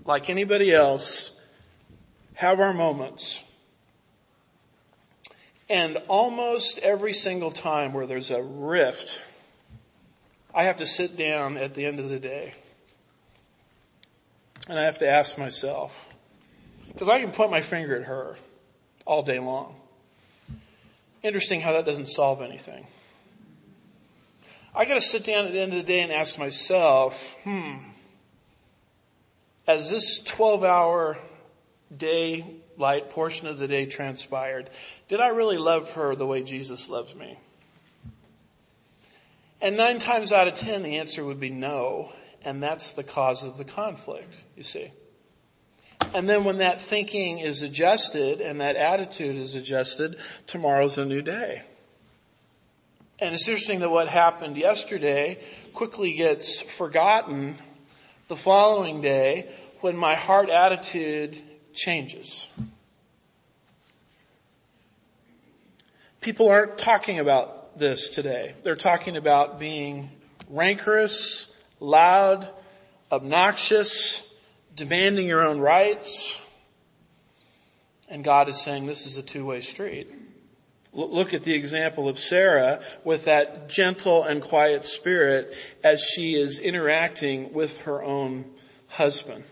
[0.07, 1.31] like anybody else,
[2.35, 3.43] have our moments.
[5.69, 9.21] And almost every single time where there's a rift,
[10.55, 12.53] I have to sit down at the end of the day.
[14.69, 16.15] And I have to ask myself,
[16.93, 18.37] because I can point my finger at her
[19.05, 19.75] all day long.
[21.23, 22.87] Interesting how that doesn't solve anything.
[24.75, 27.77] I gotta sit down at the end of the day and ask myself, hmm,
[29.67, 31.17] as this 12 hour
[31.97, 32.45] day
[32.77, 34.71] light portion of the day transpired,
[35.09, 37.39] did I really love her the way Jesus loves me?
[39.61, 42.13] And nine times out of ten, the answer would be no.
[42.45, 44.91] And that's the cause of the conflict, you see.
[46.15, 51.23] And then when that thinking is adjusted and that attitude is adjusted, tomorrow's a new
[51.23, 51.63] day.
[53.19, 55.39] And it's interesting that what happened yesterday
[55.73, 57.57] quickly gets forgotten
[58.29, 59.49] the following day
[59.81, 61.41] when my heart attitude
[61.75, 62.47] changes.
[66.21, 68.55] People aren't talking about this today.
[68.65, 70.11] They're talking about being
[70.49, 71.49] rancorous,
[71.79, 72.49] loud,
[73.13, 74.23] obnoxious,
[74.75, 76.41] demanding your own rights.
[78.09, 80.13] And God is saying this is a two-way street.
[80.97, 86.59] Look at the example of Sarah with that gentle and quiet spirit as she is
[86.59, 88.47] interacting with her own
[88.89, 89.45] husband.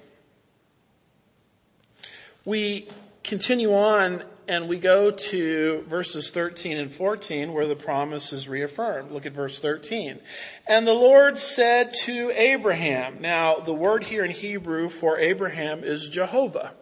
[2.46, 2.88] We
[3.22, 9.12] continue on and we go to verses 13 and 14 where the promise is reaffirmed.
[9.12, 10.18] Look at verse 13.
[10.66, 16.08] And the Lord said to Abraham, now the word here in Hebrew for Abraham is
[16.08, 16.72] Jehovah.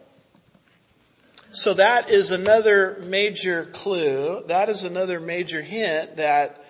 [1.53, 4.43] So that is another major clue.
[4.47, 6.65] That is another major hint that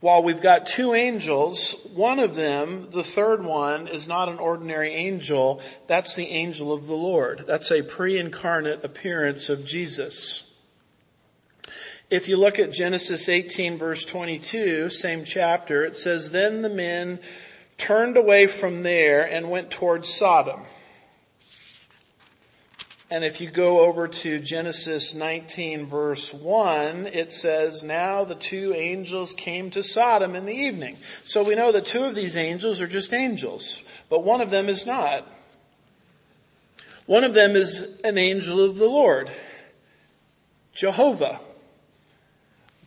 [0.00, 4.92] while we've got two angels, one of them, the third one, is not an ordinary
[4.92, 5.62] angel.
[5.86, 7.44] That's the angel of the Lord.
[7.46, 10.44] That's a pre-incarnate appearance of Jesus.
[12.10, 17.18] If you look at Genesis 18 verse 22, same chapter, it says, Then the men
[17.78, 20.60] turned away from there and went towards Sodom.
[23.10, 28.74] And if you go over to Genesis 19 verse 1, it says, Now the two
[28.74, 30.96] angels came to Sodom in the evening.
[31.24, 34.68] So we know that two of these angels are just angels, but one of them
[34.68, 35.26] is not.
[37.06, 39.30] One of them is an angel of the Lord.
[40.74, 41.40] Jehovah.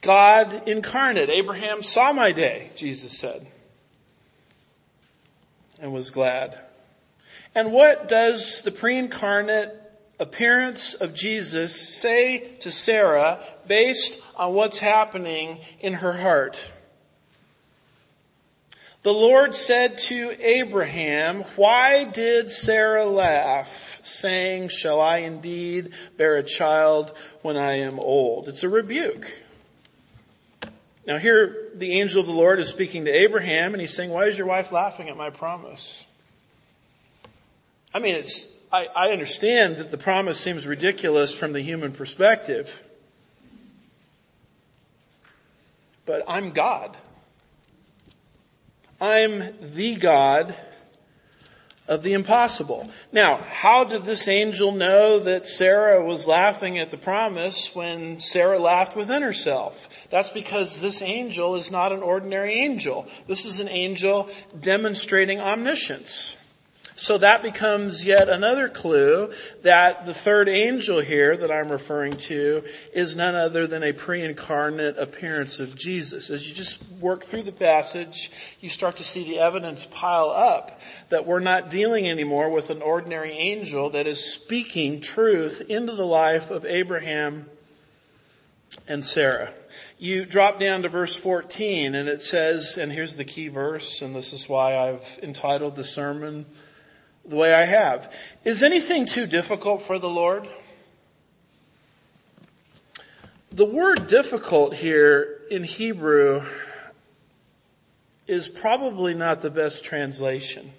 [0.02, 1.32] God incarnate.
[1.32, 3.46] Abraham saw my day, Jesus said.
[5.80, 6.60] and was glad.
[7.56, 9.81] And what does the pre-incarnate
[10.22, 16.72] appearance of Jesus say to Sarah based on what's happening in her heart?
[19.02, 26.44] The Lord said to Abraham, why did Sarah laugh, saying, shall I indeed bear a
[26.44, 27.12] child
[27.42, 28.48] when I am old?
[28.48, 29.28] It's a rebuke.
[31.08, 34.26] Now here, the angel of the Lord is speaking to Abraham and he's saying, why
[34.26, 36.06] is your wife laughing at my promise?
[37.92, 42.84] I mean, it's, I, I understand that the promise seems ridiculous from the human perspective.
[46.06, 46.96] But I'm God.
[49.00, 50.56] I'm the God
[51.88, 52.90] of the impossible.
[53.12, 58.60] Now, how did this angel know that Sarah was laughing at the promise when Sarah
[58.60, 59.90] laughed within herself?
[60.10, 63.08] That's because this angel is not an ordinary angel.
[63.28, 66.38] This is an angel demonstrating omniscience.
[67.02, 69.34] So that becomes yet another clue
[69.64, 75.00] that the third angel here that I'm referring to is none other than a pre-incarnate
[75.00, 76.30] appearance of Jesus.
[76.30, 78.30] As you just work through the passage,
[78.60, 80.80] you start to see the evidence pile up
[81.10, 86.06] that we're not dealing anymore with an ordinary angel that is speaking truth into the
[86.06, 87.50] life of Abraham
[88.88, 89.52] and Sarah.
[89.98, 94.14] You drop down to verse 14 and it says, and here's the key verse, and
[94.16, 96.46] this is why I've entitled the sermon,
[97.26, 98.14] the way I have.
[98.44, 100.48] Is anything too difficult for the Lord?
[103.52, 106.44] The word difficult here in Hebrew
[108.28, 110.72] is probably not the best translation.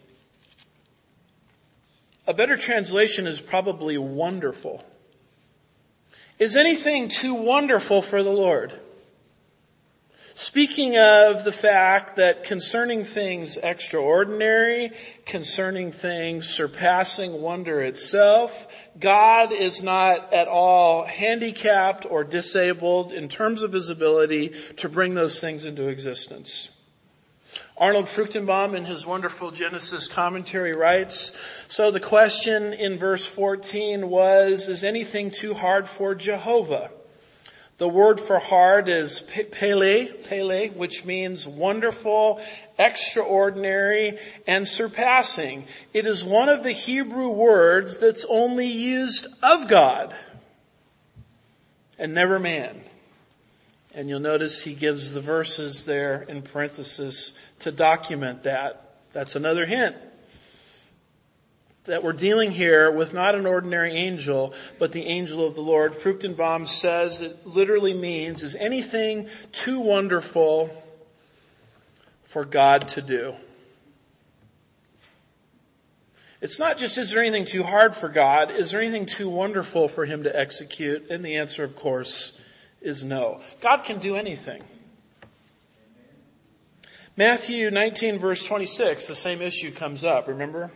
[2.27, 4.83] A better translation is probably wonderful.
[6.39, 8.73] Is anything too wonderful for the Lord?
[10.35, 14.93] Speaking of the fact that concerning things extraordinary,
[15.27, 18.67] concerning things surpassing wonder itself,
[18.99, 25.15] God is not at all handicapped or disabled in terms of his ability to bring
[25.15, 26.71] those things into existence.
[27.77, 31.33] Arnold Fruchtenbaum in his wonderful Genesis commentary writes,
[31.69, 36.91] so the question in verse 14 was, is anything too hard for Jehovah?
[37.83, 42.41] The word for hard is pele, pele, which means wonderful,
[42.79, 45.67] extraordinary, and surpassing.
[45.93, 50.15] It is one of the Hebrew words that's only used of God
[51.99, 52.81] and never man.
[53.97, 58.95] And you'll notice he gives the verses there in parenthesis to document that.
[59.13, 59.97] That's another hint
[61.85, 65.93] that we're dealing here with not an ordinary angel, but the angel of the Lord.
[65.93, 70.71] Fruchtenbaum says it literally means, is anything too wonderful
[72.23, 73.35] for God to do?
[76.41, 78.51] It's not just, is there anything too hard for God?
[78.51, 81.11] Is there anything too wonderful for Him to execute?
[81.11, 82.39] And the answer, of course,
[82.81, 83.41] is no.
[83.61, 84.63] God can do anything.
[87.17, 90.71] Matthew 19 verse 26, the same issue comes up, remember?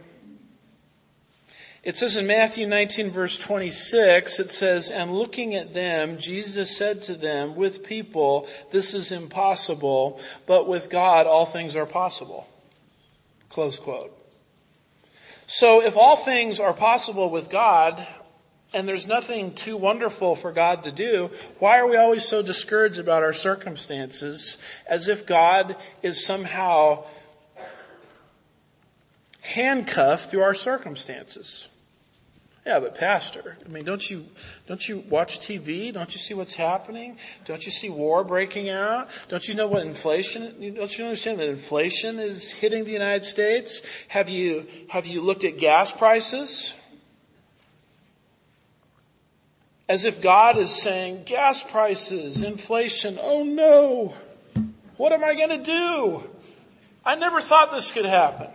[1.86, 7.04] It says in Matthew 19 verse 26, it says, and looking at them, Jesus said
[7.04, 12.44] to them, with people, this is impossible, but with God, all things are possible.
[13.50, 14.12] Close quote.
[15.46, 18.04] So if all things are possible with God,
[18.74, 21.30] and there's nothing too wonderful for God to do,
[21.60, 24.58] why are we always so discouraged about our circumstances
[24.88, 27.04] as if God is somehow
[29.40, 31.68] handcuffed through our circumstances?
[32.66, 34.26] Yeah, but pastor, I mean, don't you,
[34.66, 35.92] don't you watch TV?
[35.92, 37.16] Don't you see what's happening?
[37.44, 39.08] Don't you see war breaking out?
[39.28, 43.82] Don't you know what inflation, don't you understand that inflation is hitting the United States?
[44.08, 46.74] Have you, have you looked at gas prices?
[49.88, 54.14] As if God is saying, gas prices, inflation, oh no!
[54.96, 56.24] What am I gonna do?
[57.04, 58.48] I never thought this could happen.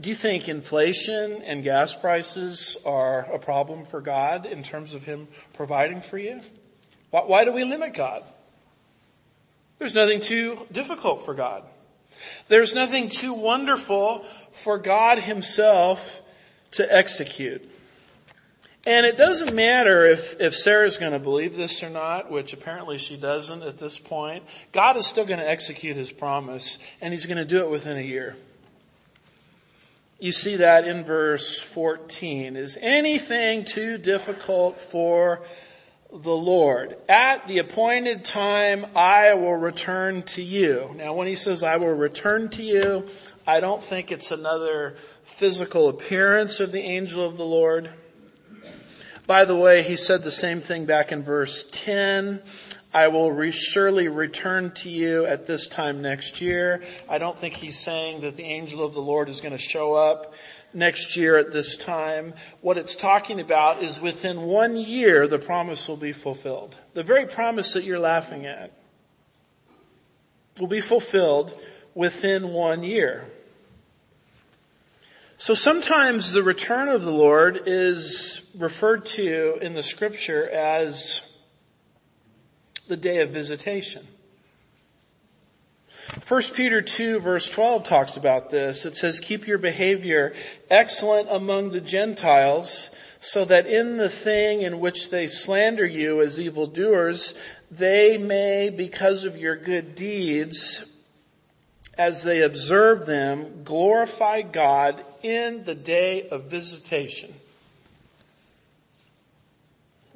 [0.00, 5.04] Do you think inflation and gas prices are a problem for God in terms of
[5.04, 6.40] Him providing for you?
[7.10, 8.22] Why, why do we limit God?
[9.78, 11.64] There's nothing too difficult for God.
[12.48, 16.20] There's nothing too wonderful for God Himself
[16.72, 17.68] to execute.
[18.86, 22.98] And it doesn't matter if, if Sarah's going to believe this or not, which apparently
[22.98, 24.44] she doesn't at this point.
[24.72, 27.96] God is still going to execute His promise, and He's going to do it within
[27.96, 28.36] a year.
[30.20, 32.56] You see that in verse 14.
[32.56, 35.42] Is anything too difficult for
[36.12, 36.96] the Lord?
[37.08, 40.90] At the appointed time, I will return to you.
[40.96, 43.06] Now when he says, I will return to you,
[43.46, 47.88] I don't think it's another physical appearance of the angel of the Lord.
[49.28, 52.42] By the way, he said the same thing back in verse 10.
[52.92, 56.82] I will re- surely return to you at this time next year.
[57.08, 59.92] I don't think he's saying that the angel of the Lord is going to show
[59.92, 60.34] up
[60.72, 62.32] next year at this time.
[62.62, 66.78] What it's talking about is within one year the promise will be fulfilled.
[66.94, 68.72] The very promise that you're laughing at
[70.58, 71.52] will be fulfilled
[71.94, 73.26] within one year.
[75.36, 81.22] So sometimes the return of the Lord is referred to in the scripture as
[82.88, 84.06] the day of visitation.
[86.26, 88.86] 1 Peter 2 verse 12 talks about this.
[88.86, 90.34] It says, keep your behavior
[90.70, 96.38] excellent among the Gentiles so that in the thing in which they slander you as
[96.38, 97.34] evildoers,
[97.70, 100.84] they may, because of your good deeds,
[101.96, 107.34] as they observe them, glorify God in the day of visitation.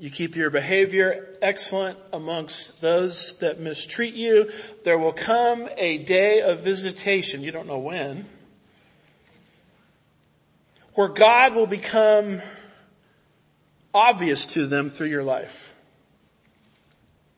[0.02, 4.50] You keep your behavior excellent amongst those that mistreat you.
[4.82, 7.42] There will come a day of visitation.
[7.42, 8.26] You don't know when.
[10.94, 12.42] Where God will become
[13.94, 15.72] obvious to them through your life.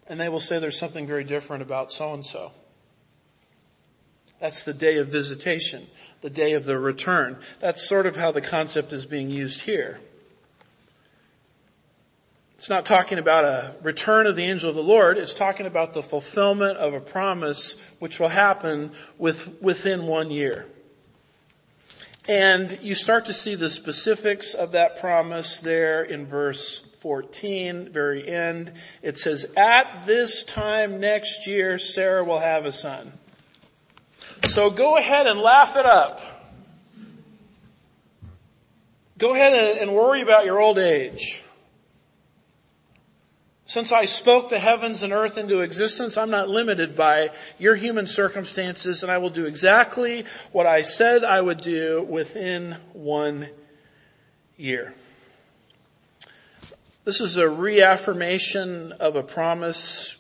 [0.07, 2.51] And they will say there's something very different about so and so.
[4.41, 5.87] That's the day of visitation,
[6.23, 7.39] the day of the return.
[7.61, 10.01] That's sort of how the concept is being used here.
[12.57, 15.19] It's not talking about a return of the angel of the Lord.
[15.19, 20.67] It's talking about the fulfillment of a promise which will happen with, within one year.
[22.27, 28.27] And you start to see the specifics of that promise there in verse 14, very
[28.27, 28.73] end.
[29.03, 33.13] It says, at this time next year, Sarah will have a son.
[34.45, 36.23] So go ahead and laugh it up.
[39.19, 41.44] Go ahead and worry about your old age.
[43.75, 48.07] Since I spoke the heavens and earth into existence, I'm not limited by your human
[48.07, 53.49] circumstances and I will do exactly what I said I would do within one
[54.57, 54.95] year.
[57.03, 60.17] This is a reaffirmation of a promise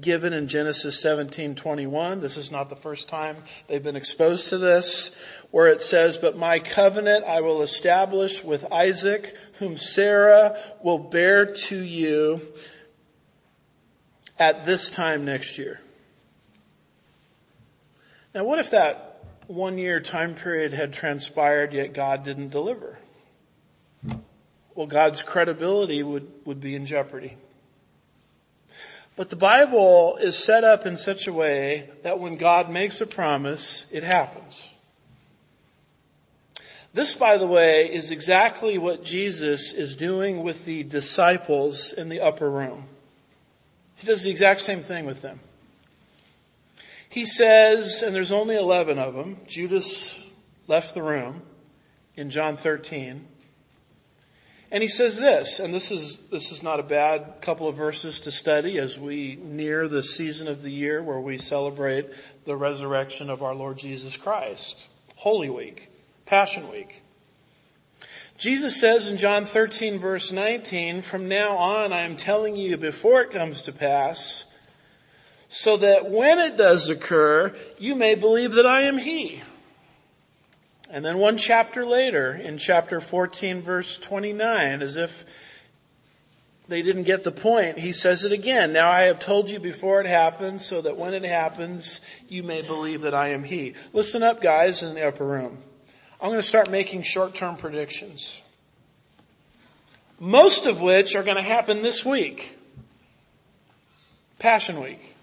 [0.00, 2.20] given in Genesis 17:21.
[2.20, 3.36] This is not the first time
[3.66, 5.14] they've been exposed to this,
[5.50, 11.46] where it says, "But my covenant I will establish with Isaac, whom Sarah will bear
[11.46, 12.40] to you
[14.38, 15.80] at this time next year."
[18.34, 22.98] Now, what if that one year time period had transpired yet God didn't deliver?
[24.74, 27.38] Well, God's credibility would, would be in jeopardy.
[29.16, 33.06] But the Bible is set up in such a way that when God makes a
[33.06, 34.70] promise, it happens.
[36.92, 42.20] This, by the way, is exactly what Jesus is doing with the disciples in the
[42.20, 42.84] upper room.
[43.96, 45.40] He does the exact same thing with them.
[47.08, 50.18] He says, and there's only 11 of them, Judas
[50.66, 51.40] left the room
[52.16, 53.26] in John 13.
[54.70, 58.20] And he says this, and this is, this is not a bad couple of verses
[58.20, 62.10] to study as we near the season of the year where we celebrate
[62.44, 64.76] the resurrection of our Lord Jesus Christ.
[65.14, 65.88] Holy Week.
[66.26, 67.02] Passion Week.
[68.38, 73.22] Jesus says in John 13 verse 19, from now on I am telling you before
[73.22, 74.44] it comes to pass,
[75.48, 79.40] so that when it does occur, you may believe that I am He.
[80.90, 85.24] And then one chapter later, in chapter 14 verse 29, as if
[86.68, 88.72] they didn't get the point, he says it again.
[88.72, 92.62] Now I have told you before it happens so that when it happens, you may
[92.62, 93.74] believe that I am he.
[93.92, 95.58] Listen up guys in the upper room.
[96.20, 98.40] I'm going to start making short-term predictions.
[100.18, 102.56] Most of which are going to happen this week.
[104.38, 105.14] Passion Week.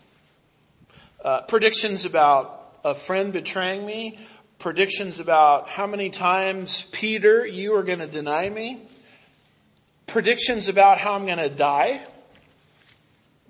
[1.24, 4.20] Uh, predictions about a friend betraying me,
[4.60, 8.82] predictions about how many times, Peter, you are going to deny me,
[10.08, 12.02] predictions about how I'm going to die.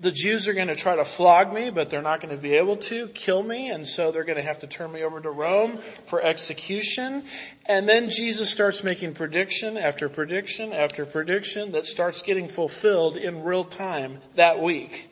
[0.00, 2.54] The Jews are going to try to flog me, but they're not going to be
[2.54, 5.30] able to kill me, and so they're going to have to turn me over to
[5.30, 7.22] Rome for execution.
[7.66, 13.44] And then Jesus starts making prediction after prediction after prediction that starts getting fulfilled in
[13.44, 15.08] real time that week.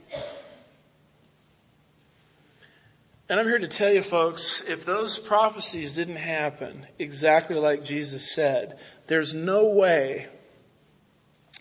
[3.28, 8.34] And I'm here to tell you folks, if those prophecies didn't happen exactly like Jesus
[8.34, 10.26] said, there's no way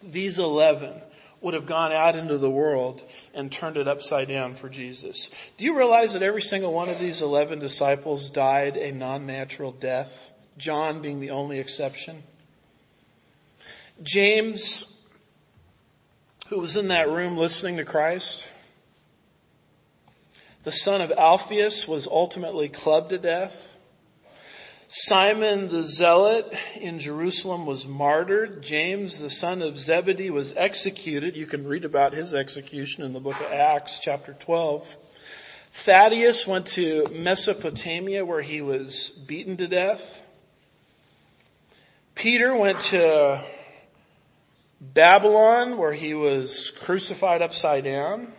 [0.04, 0.94] these 11
[1.42, 3.02] would have gone out into the world
[3.34, 5.30] and turned it upside down for Jesus.
[5.58, 10.32] Do you realize that every single one of these 11 disciples died a non-natural death?
[10.58, 12.22] John being the only exception.
[14.04, 14.86] James,
[16.48, 18.46] who was in that room listening to Christ,
[20.64, 23.68] the son of Alphaeus was ultimately clubbed to death.
[24.88, 28.62] Simon the Zealot in Jerusalem was martyred.
[28.62, 31.38] James, the son of Zebedee, was executed.
[31.38, 34.98] You can read about his execution in the book of Acts, chapter 12.
[35.74, 40.22] Thaddeus went to Mesopotamia where he was beaten to death.
[42.14, 43.42] Peter went to
[44.82, 48.34] Babylon where he was crucified upside down.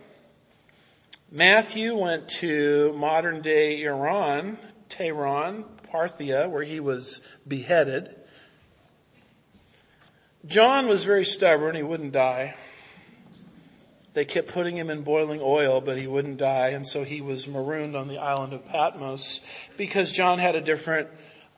[1.35, 4.55] Matthew went to modern day Iran,
[4.89, 8.15] Tehran, Parthia, where he was beheaded.
[10.45, 11.75] John was very stubborn.
[11.75, 12.53] He wouldn't die.
[14.13, 17.47] They kept putting him in boiling oil, but he wouldn't die, and so he was
[17.47, 19.41] marooned on the island of Patmos
[19.75, 21.07] because John had a different,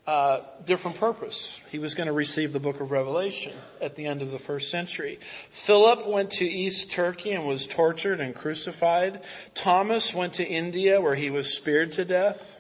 [0.08, 1.60] uh, different purpose.
[1.72, 4.70] He was going to receive the book of Revelation at the end of the first
[4.70, 5.20] century.
[5.50, 9.22] Philip went to East Turkey and was tortured and crucified.
[9.56, 12.56] Thomas went to India where he was speared to death.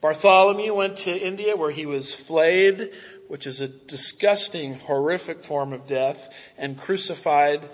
[0.00, 2.92] Bartholomew went to India where he was flayed,
[3.26, 7.68] which is a disgusting, horrific form of death, and crucified.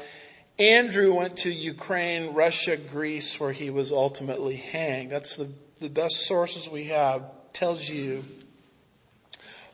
[0.58, 5.10] Andrew went to Ukraine, Russia, Greece, where he was ultimately hanged.
[5.10, 5.50] That's the,
[5.84, 7.22] the best sources we have
[7.52, 8.24] tells you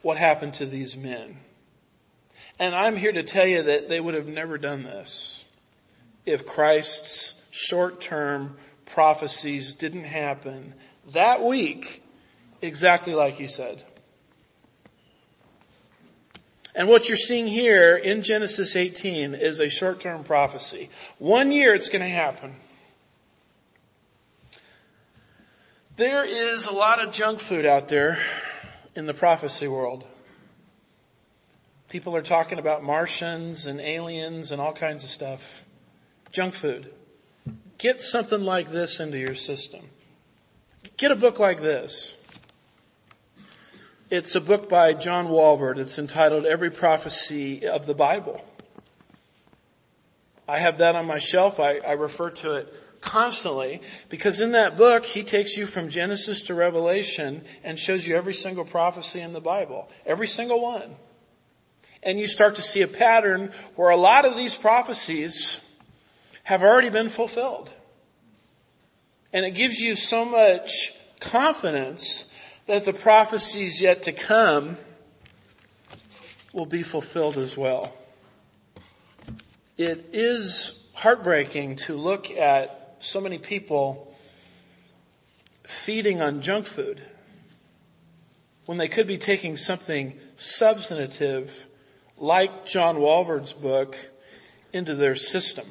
[0.02, 1.38] what happened to these men.
[2.58, 5.44] And I'm here to tell you that they would have never done this
[6.26, 8.56] if Christ's short-term
[8.86, 10.74] prophecies didn't happen
[11.12, 12.02] that week
[12.60, 13.80] exactly like he said.
[16.74, 20.90] And what you're seeing here in Genesis 18 is a short-term prophecy.
[21.18, 22.56] One year it's going to happen.
[26.00, 28.18] There is a lot of junk food out there
[28.94, 30.02] in the prophecy world.
[31.90, 35.62] People are talking about Martians and aliens and all kinds of stuff.
[36.32, 36.90] Junk food.
[37.76, 39.82] Get something like this into your system.
[40.96, 42.16] Get a book like this.
[44.08, 45.76] It's a book by John Walvoord.
[45.76, 48.42] It's entitled Every Prophecy of the Bible.
[50.48, 51.60] I have that on my shelf.
[51.60, 56.42] I, I, refer to it constantly because in that book, he takes you from Genesis
[56.42, 59.88] to Revelation and shows you every single prophecy in the Bible.
[60.06, 60.94] Every single one.
[62.02, 65.60] And you start to see a pattern where a lot of these prophecies
[66.44, 67.72] have already been fulfilled.
[69.32, 72.30] And it gives you so much confidence
[72.66, 74.76] that the prophecies yet to come
[76.52, 77.92] will be fulfilled as well.
[79.76, 84.14] It is heartbreaking to look at so many people
[85.64, 87.00] feeding on junk food
[88.66, 91.66] when they could be taking something substantive
[92.18, 93.96] like John Walvoord's book
[94.72, 95.66] into their system.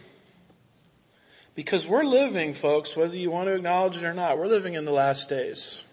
[1.56, 4.86] Because we're living, folks, whether you want to acknowledge it or not, we're living in
[4.86, 5.84] the last days.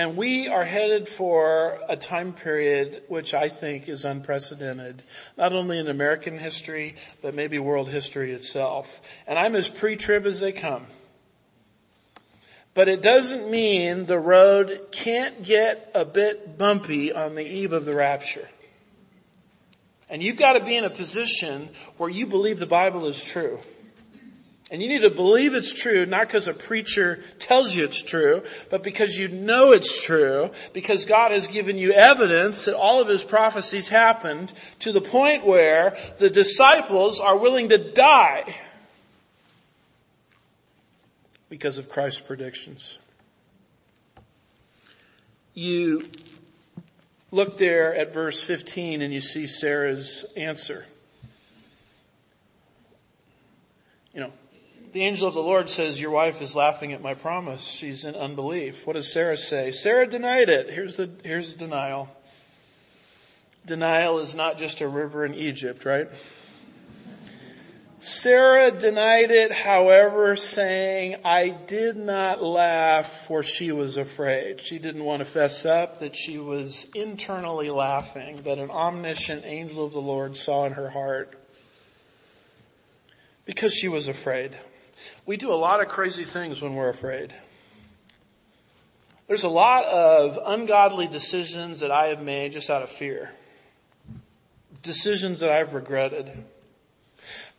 [0.00, 5.02] And we are headed for a time period which I think is unprecedented,
[5.36, 9.02] not only in American history, but maybe world history itself.
[9.26, 10.86] And I'm as pre-trib as they come.
[12.72, 17.84] But it doesn't mean the road can't get a bit bumpy on the eve of
[17.84, 18.48] the rapture.
[20.08, 23.60] And you've got to be in a position where you believe the Bible is true.
[24.70, 28.44] And you need to believe it's true, not because a preacher tells you it's true,
[28.70, 33.08] but because you know it's true, because God has given you evidence that all of
[33.08, 38.54] His prophecies happened to the point where the disciples are willing to die
[41.48, 42.96] because of Christ's predictions.
[45.52, 46.08] You
[47.32, 50.84] look there at verse 15 and you see Sarah's answer.
[54.14, 54.32] You know,
[54.92, 57.64] the angel of the Lord says, your wife is laughing at my promise.
[57.64, 58.86] She's in unbelief.
[58.86, 59.72] What does Sarah say?
[59.72, 60.70] Sarah denied it.
[60.70, 62.08] Here's the, here's denial.
[63.66, 66.08] Denial is not just a river in Egypt, right?
[68.00, 74.62] Sarah denied it, however, saying, I did not laugh for she was afraid.
[74.62, 79.84] She didn't want to fess up that she was internally laughing, that an omniscient angel
[79.84, 81.34] of the Lord saw in her heart
[83.44, 84.56] because she was afraid.
[85.26, 87.32] We do a lot of crazy things when we're afraid.
[89.28, 93.30] There's a lot of ungodly decisions that I have made just out of fear.
[94.82, 96.30] decisions that I've regretted.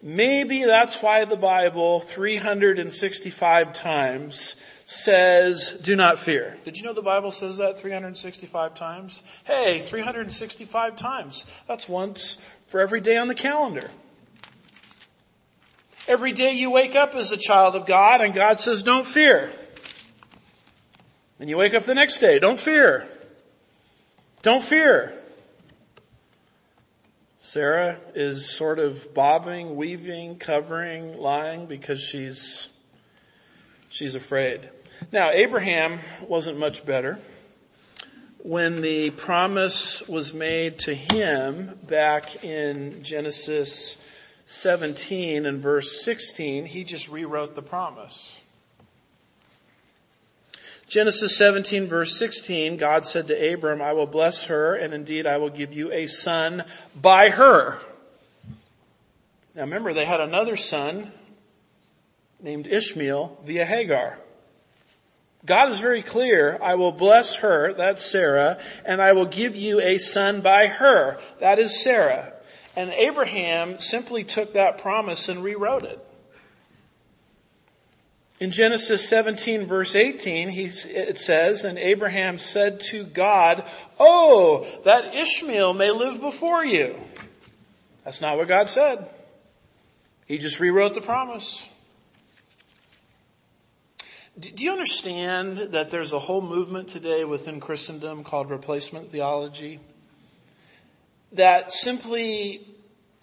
[0.02, 6.58] Maybe that's why the Bible 365 times says, do not fear.
[6.66, 9.22] Did you know the Bible says that 365 times?
[9.46, 11.46] Hey, 365 times.
[11.68, 13.89] That's once for every day on the calendar.
[16.08, 19.52] Every day you wake up as a child of God and God says, don't fear.
[21.39, 23.08] And you wake up the next day, don't fear.
[24.41, 25.14] Don't fear.
[27.39, 32.70] Sarah is sort of bobbing, weaving, covering, lying because she's,
[33.89, 34.70] she's afraid.
[35.12, 37.20] Now, Abraham wasn't much better.
[38.39, 44.02] When the promise was made to him back in Genesis
[44.46, 48.39] 17 and verse 16, he just rewrote the promise.
[50.88, 55.38] Genesis 17 verse 16, God said to Abram, I will bless her and indeed I
[55.38, 56.66] will give you a son
[57.00, 57.80] by her.
[59.56, 61.12] Now remember, they had another son
[62.42, 64.20] named Ishmael via Hagar.
[65.46, 69.80] God is very clear, I will bless her, that's Sarah, and I will give you
[69.80, 72.31] a son by her, that is Sarah.
[72.76, 75.99] And Abraham simply took that promise and rewrote it.
[78.39, 83.63] In Genesis 17 verse 18, it says, And Abraham said to God,
[83.99, 86.95] Oh, that Ishmael may live before you.
[88.03, 89.07] That's not what God said.
[90.26, 91.67] He just rewrote the promise.
[94.39, 99.80] Do you understand that there's a whole movement today within Christendom called replacement theology
[101.34, 102.68] that simply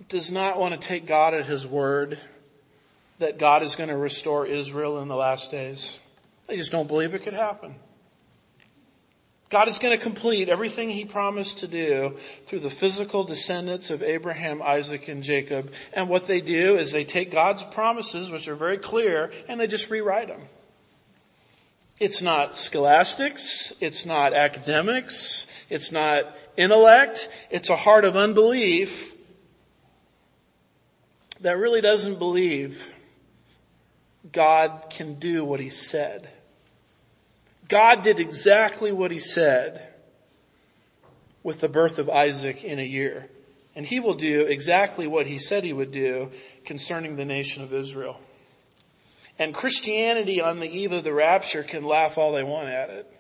[0.08, 2.18] does not want to take God at His word
[3.18, 5.98] that God is going to restore Israel in the last days.
[6.46, 7.74] They just don't believe it could happen.
[9.50, 14.02] God is going to complete everything He promised to do through the physical descendants of
[14.02, 15.72] Abraham, Isaac, and Jacob.
[15.94, 19.66] And what they do is they take God's promises, which are very clear, and they
[19.66, 20.42] just rewrite them.
[21.98, 23.72] It's not scholastics.
[23.80, 25.47] It's not academics.
[25.68, 26.24] It's not
[26.56, 27.28] intellect.
[27.50, 29.14] It's a heart of unbelief
[31.40, 32.92] that really doesn't believe
[34.32, 36.28] God can do what he said.
[37.68, 39.86] God did exactly what he said
[41.42, 43.28] with the birth of Isaac in a year.
[43.76, 46.32] And he will do exactly what he said he would do
[46.64, 48.18] concerning the nation of Israel.
[49.38, 53.17] And Christianity on the eve of the rapture can laugh all they want at it.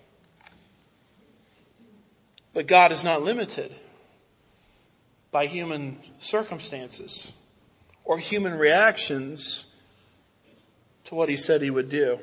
[2.54, 3.72] But God is not limited
[5.30, 7.32] by human circumstances
[8.04, 9.64] or human reactions
[11.04, 12.18] to what he said he would do.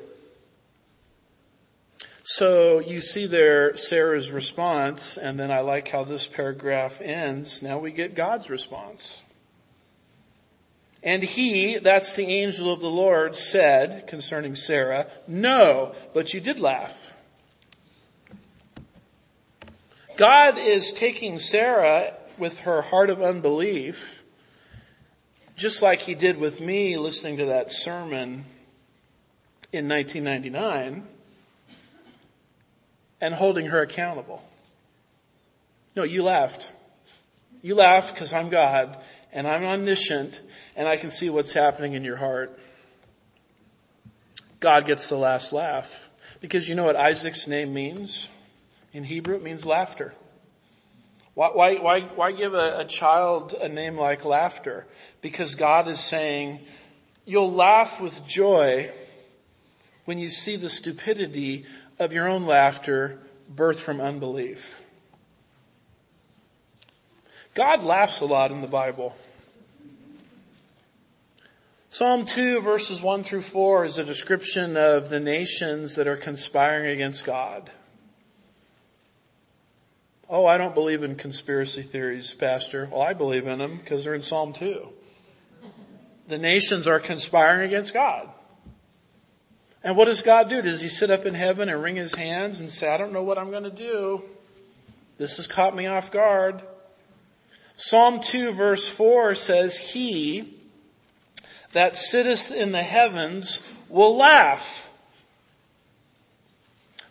[2.24, 7.62] So you see there Sarah's response, and then I like how this paragraph ends.
[7.62, 9.22] Now we get God's response.
[11.04, 16.58] And he, that's the angel of the Lord, said concerning Sarah, No, but you did
[16.58, 17.12] laugh.
[20.16, 24.22] God is taking Sarah with her heart of unbelief,
[25.56, 28.44] just like he did with me listening to that sermon
[29.72, 31.06] in 1999
[33.20, 34.42] and holding her accountable.
[35.94, 36.70] No, you laughed.
[37.62, 38.96] You laughed because I'm God
[39.32, 40.40] and I'm omniscient
[40.76, 42.58] and I can see what's happening in your heart.
[44.60, 46.08] God gets the last laugh
[46.40, 48.28] because you know what Isaac's name means?
[48.96, 50.14] In Hebrew, it means laughter.
[51.34, 54.86] Why, why, why, why give a, a child a name like laughter?
[55.20, 56.60] Because God is saying,
[57.26, 58.90] you'll laugh with joy
[60.06, 61.66] when you see the stupidity
[61.98, 63.18] of your own laughter
[63.54, 64.82] birthed from unbelief.
[67.52, 69.14] God laughs a lot in the Bible.
[71.90, 76.86] Psalm 2 verses 1 through 4 is a description of the nations that are conspiring
[76.86, 77.70] against God.
[80.28, 82.88] Oh, I don't believe in conspiracy theories, Pastor.
[82.90, 84.88] Well, I believe in them because they're in Psalm 2.
[86.26, 88.28] The nations are conspiring against God.
[89.84, 90.60] And what does God do?
[90.62, 93.22] Does he sit up in heaven and wring his hands and say, I don't know
[93.22, 94.20] what I'm going to do.
[95.16, 96.60] This has caught me off guard.
[97.76, 100.52] Psalm 2 verse 4 says, He
[101.72, 104.90] that sitteth in the heavens will laugh.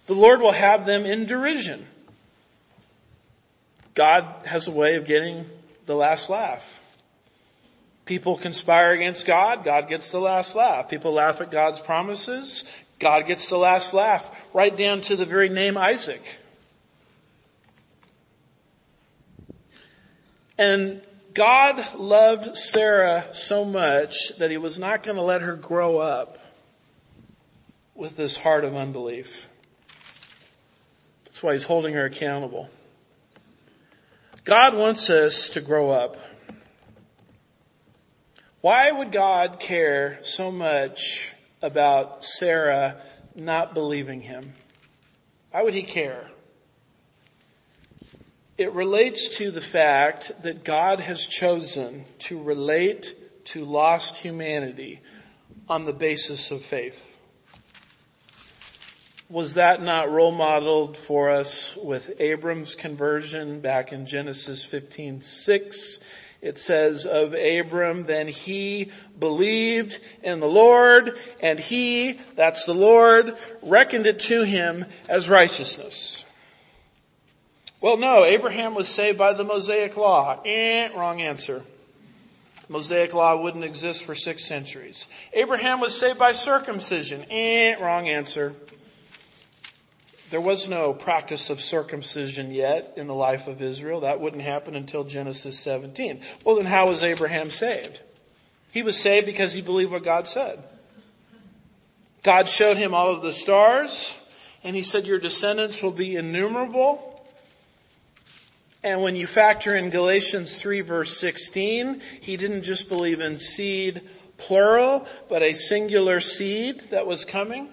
[0.08, 1.86] The Lord will have them in derision.
[3.96, 5.46] God has a way of getting
[5.86, 6.82] the last laugh.
[8.04, 10.90] People conspire against God, God gets the last laugh.
[10.90, 12.66] People laugh at God's promises,
[13.00, 16.24] God gets the last laugh, right down to the very name Isaac.
[20.58, 21.02] And
[21.34, 26.38] God loved Sarah so much that he was not going to let her grow up
[27.94, 29.50] with this heart of unbelief.
[31.26, 32.70] That's why he's holding her accountable.
[34.46, 36.18] God wants us to grow up.
[38.62, 41.34] Why would God care so much
[41.64, 42.98] about Sarah
[43.34, 44.54] not believing him?
[45.50, 46.30] Why would he care?
[48.56, 53.16] It relates to the fact that God has chosen to relate
[53.46, 55.02] to lost humanity
[55.68, 57.15] on the basis of faith.
[59.30, 66.00] Was that not role modeled for us with Abram's conversion back in Genesis 15, 6?
[66.44, 73.36] It says of Abram, then he believed in the Lord and he, that's the Lord,
[73.64, 76.24] reckoned it to him as righteousness.
[77.82, 80.40] Well, no, Abraham was saved by the Mosaic Law.
[80.46, 81.64] Eh, wrong answer.
[82.70, 85.08] Mosaic Law wouldn't exist for six centuries.
[85.34, 87.26] Abraham was saved by circumcision.
[87.32, 88.54] Eh, wrong answer.
[90.32, 94.02] There was no practice of circumcision yet in the life of Israel.
[94.02, 96.22] That wouldn't happen until Genesis 17.
[96.44, 98.00] Well, then how was Abraham saved?
[98.72, 100.62] He was saved because he believed what God said.
[102.24, 104.16] God showed him all of the stars,
[104.64, 107.12] and he said, your descendants will be innumerable.
[108.84, 114.02] And when you factor in Galatians 3 verse 16, he didn't just believe in seed
[114.38, 117.70] plural, but a singular seed that was coming.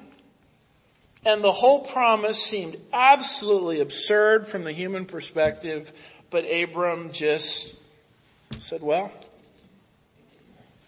[1.25, 5.93] And the whole promise seemed absolutely absurd from the human perspective,
[6.31, 7.75] but Abram just
[8.59, 9.13] said, well,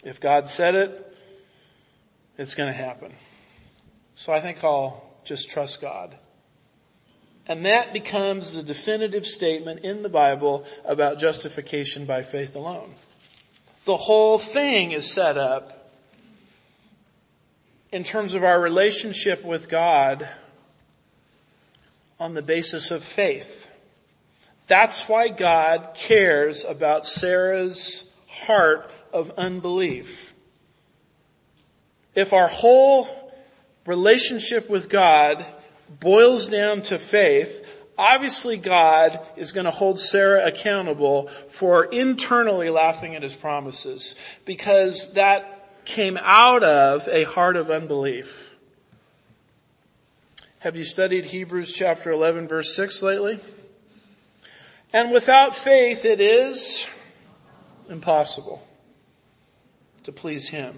[0.03, 1.17] if God said it,
[2.37, 3.13] it's going to happen.
[4.15, 6.15] So I think I'll just trust God.
[7.47, 12.91] And that becomes the definitive statement in the Bible about justification by faith alone.
[13.85, 15.84] The whole thing is set up
[17.95, 20.27] in terms of our relationship with God
[22.19, 23.69] on the basis of faith.
[24.67, 30.35] That's why God cares about Sarah's heart of unbelief.
[32.15, 33.07] If our whole
[33.85, 35.45] relationship with God
[36.01, 37.65] boils down to faith,
[37.97, 45.13] obviously God is going to hold Sarah accountable for internally laughing at his promises because
[45.13, 45.54] that
[45.85, 48.55] came out of a heart of unbelief.
[50.59, 53.39] Have you studied Hebrews chapter 11 verse 6 lately?
[54.91, 56.87] And without faith it is
[57.89, 58.65] impossible
[60.03, 60.75] to please Him.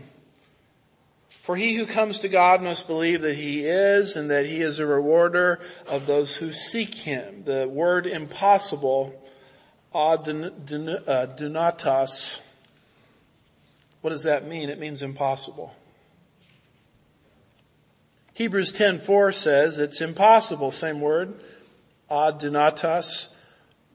[1.47, 4.79] For he who comes to God must believe that he is and that he is
[4.79, 7.43] a rewarder of those who seek him.
[7.43, 9.13] The word impossible,
[9.95, 10.81] adunatos,
[14.07, 14.69] what does that mean?
[14.69, 15.75] It means impossible.
[18.35, 21.33] Hebrews 10:4 says it's impossible, same word,
[22.09, 23.27] adunatos,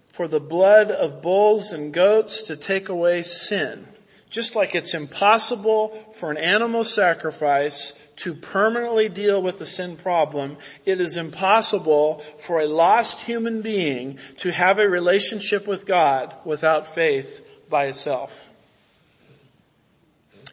[0.09, 3.89] for the blood of bulls and goats to take away sin.
[4.29, 10.59] Just like it's impossible for an animal sacrifice to permanently deal with the sin problem,
[10.85, 16.87] it is impossible for a lost human being to have a relationship with God without
[16.87, 17.41] faith
[17.71, 18.51] by itself.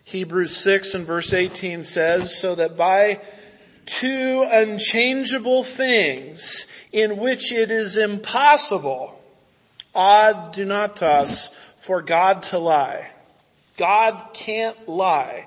[0.10, 3.22] Hebrews 6 and verse 18 says, so that by
[3.86, 9.22] two unchangeable things in which it is impossible,
[9.94, 13.08] adunatos, for God to lie.
[13.78, 15.46] God can't lie.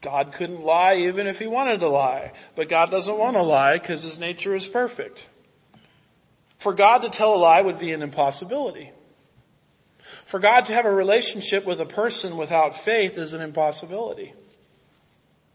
[0.00, 2.32] God couldn't lie even if he wanted to lie.
[2.54, 5.28] But God doesn't want to lie because his nature is perfect.
[6.56, 8.90] For God to tell a lie would be an impossibility.
[10.24, 14.32] For God to have a relationship with a person without faith is an impossibility.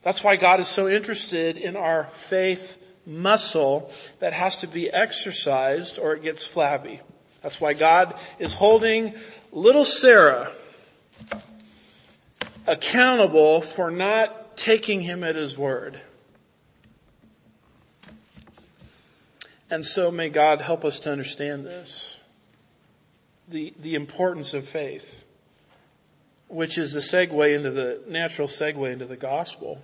[0.03, 5.99] That's why God is so interested in our faith muscle that has to be exercised
[5.99, 7.01] or it gets flabby.
[7.41, 9.13] That's why God is holding
[9.51, 10.51] little Sarah
[12.67, 15.99] accountable for not taking him at his word.
[19.69, 22.17] And so may God help us to understand this.
[23.51, 25.25] The, the importance of faith,
[26.47, 29.81] which is the segue into the natural segue into the gospel.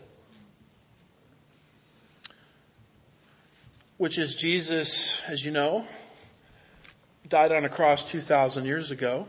[3.98, 5.86] Which is Jesus, as you know,
[7.28, 9.28] died on a cross 2,000 years ago.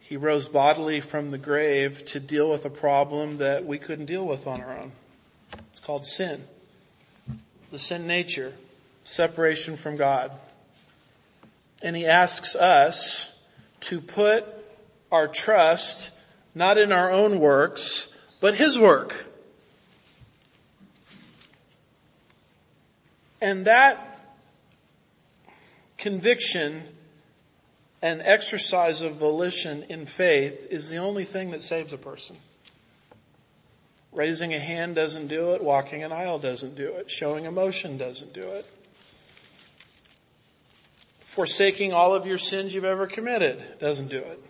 [0.00, 4.26] He rose bodily from the grave to deal with a problem that we couldn't deal
[4.26, 4.92] with on our own.
[5.72, 6.42] It's called sin.
[7.70, 8.54] The sin nature.
[9.04, 10.32] Separation from God.
[11.82, 13.30] And he asks us
[13.80, 14.44] to put
[15.12, 16.10] our trust
[16.54, 19.26] not in our own works, but His work.
[23.40, 24.18] And that
[25.98, 26.82] conviction
[28.00, 32.36] and exercise of volition in faith is the only thing that saves a person.
[34.12, 35.62] Raising a hand doesn't do it.
[35.62, 37.10] Walking an aisle doesn't do it.
[37.10, 38.66] Showing emotion doesn't do it.
[41.36, 44.42] Forsaking all of your sins you've ever committed doesn't do it.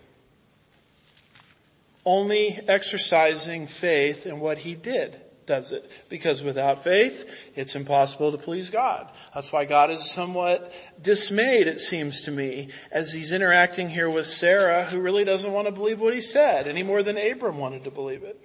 [2.05, 5.91] Only exercising faith in what he did does it.
[6.09, 9.11] Because without faith, it's impossible to please God.
[9.35, 10.73] That's why God is somewhat
[11.03, 15.67] dismayed, it seems to me, as he's interacting here with Sarah, who really doesn't want
[15.67, 18.41] to believe what he said any more than Abram wanted to believe it.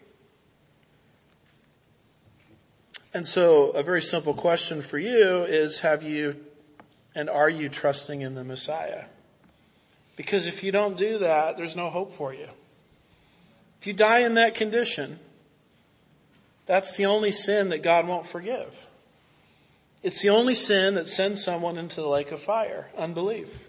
[3.14, 6.44] And so a very simple question for you is have you
[7.16, 9.06] and are you trusting in the Messiah?
[10.16, 12.48] Because if you don't do that, there's no hope for you.
[13.80, 15.20] If you die in that condition,
[16.66, 18.88] that's the only sin that God won't forgive.
[20.04, 23.68] It's the only sin that sends someone into the lake of fire, unbelief.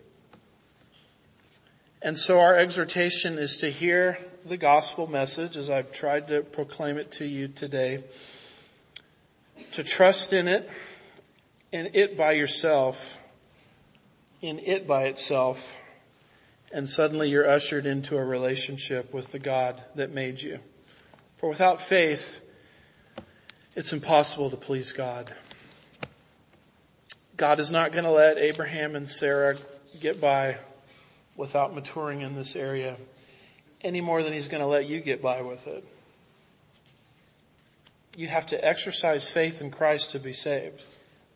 [2.01, 6.99] And so our exhortation is to hear the gospel message as I've tried to proclaim
[6.99, 8.03] it to you today
[9.73, 10.69] to trust in it,
[11.71, 13.19] in it by yourself,
[14.43, 15.77] in it by itself,
[16.73, 20.59] and suddenly you're ushered into a relationship with the God that made you.
[21.39, 22.45] For without faith,
[23.75, 25.33] it's impossible to please God.
[27.39, 29.57] God is not going to let Abraham and Sarah
[30.01, 30.59] get by
[31.37, 32.99] without maturing in this area
[33.81, 35.85] any more than he's going to let you get by with it
[38.17, 40.81] you have to exercise faith in Christ to be saved.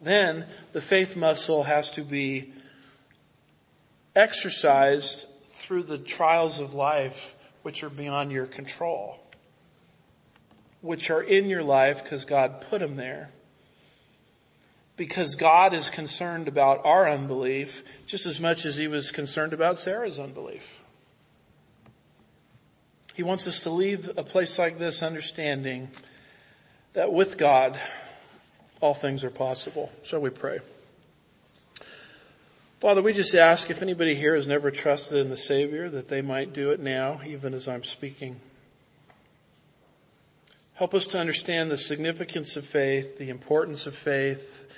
[0.03, 2.53] Then the faith muscle has to be
[4.17, 9.19] exercised through the trials of life which are beyond your control,
[10.81, 13.29] which are in your life because God put them there.
[14.97, 19.79] Because God is concerned about our unbelief just as much as he was concerned about
[19.79, 20.83] Sarah's unbelief.
[23.15, 25.89] He wants us to leave a place like this understanding
[26.95, 27.79] that with God,
[28.81, 29.91] all things are possible.
[30.03, 30.61] Shall we pray?
[32.79, 36.21] Father, we just ask if anybody here has never trusted in the Savior that they
[36.21, 38.39] might do it now, even as I'm speaking.
[40.75, 44.71] Help us to understand the significance of faith, the importance of faith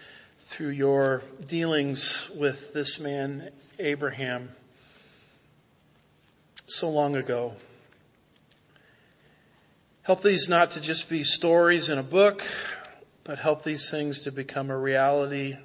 [0.43, 4.49] through your dealings with this man, Abraham,
[6.69, 7.57] so long ago.
[10.03, 12.45] Help these not to just be stories in a book,
[13.25, 15.57] but help these things to become a reality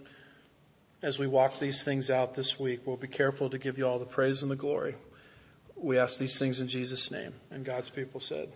[1.03, 2.87] as we walk these things out this week.
[2.87, 4.95] We'll be careful to give you all the praise and the glory.
[5.75, 7.33] We ask these things in Jesus' name.
[7.51, 8.49] And God's people said,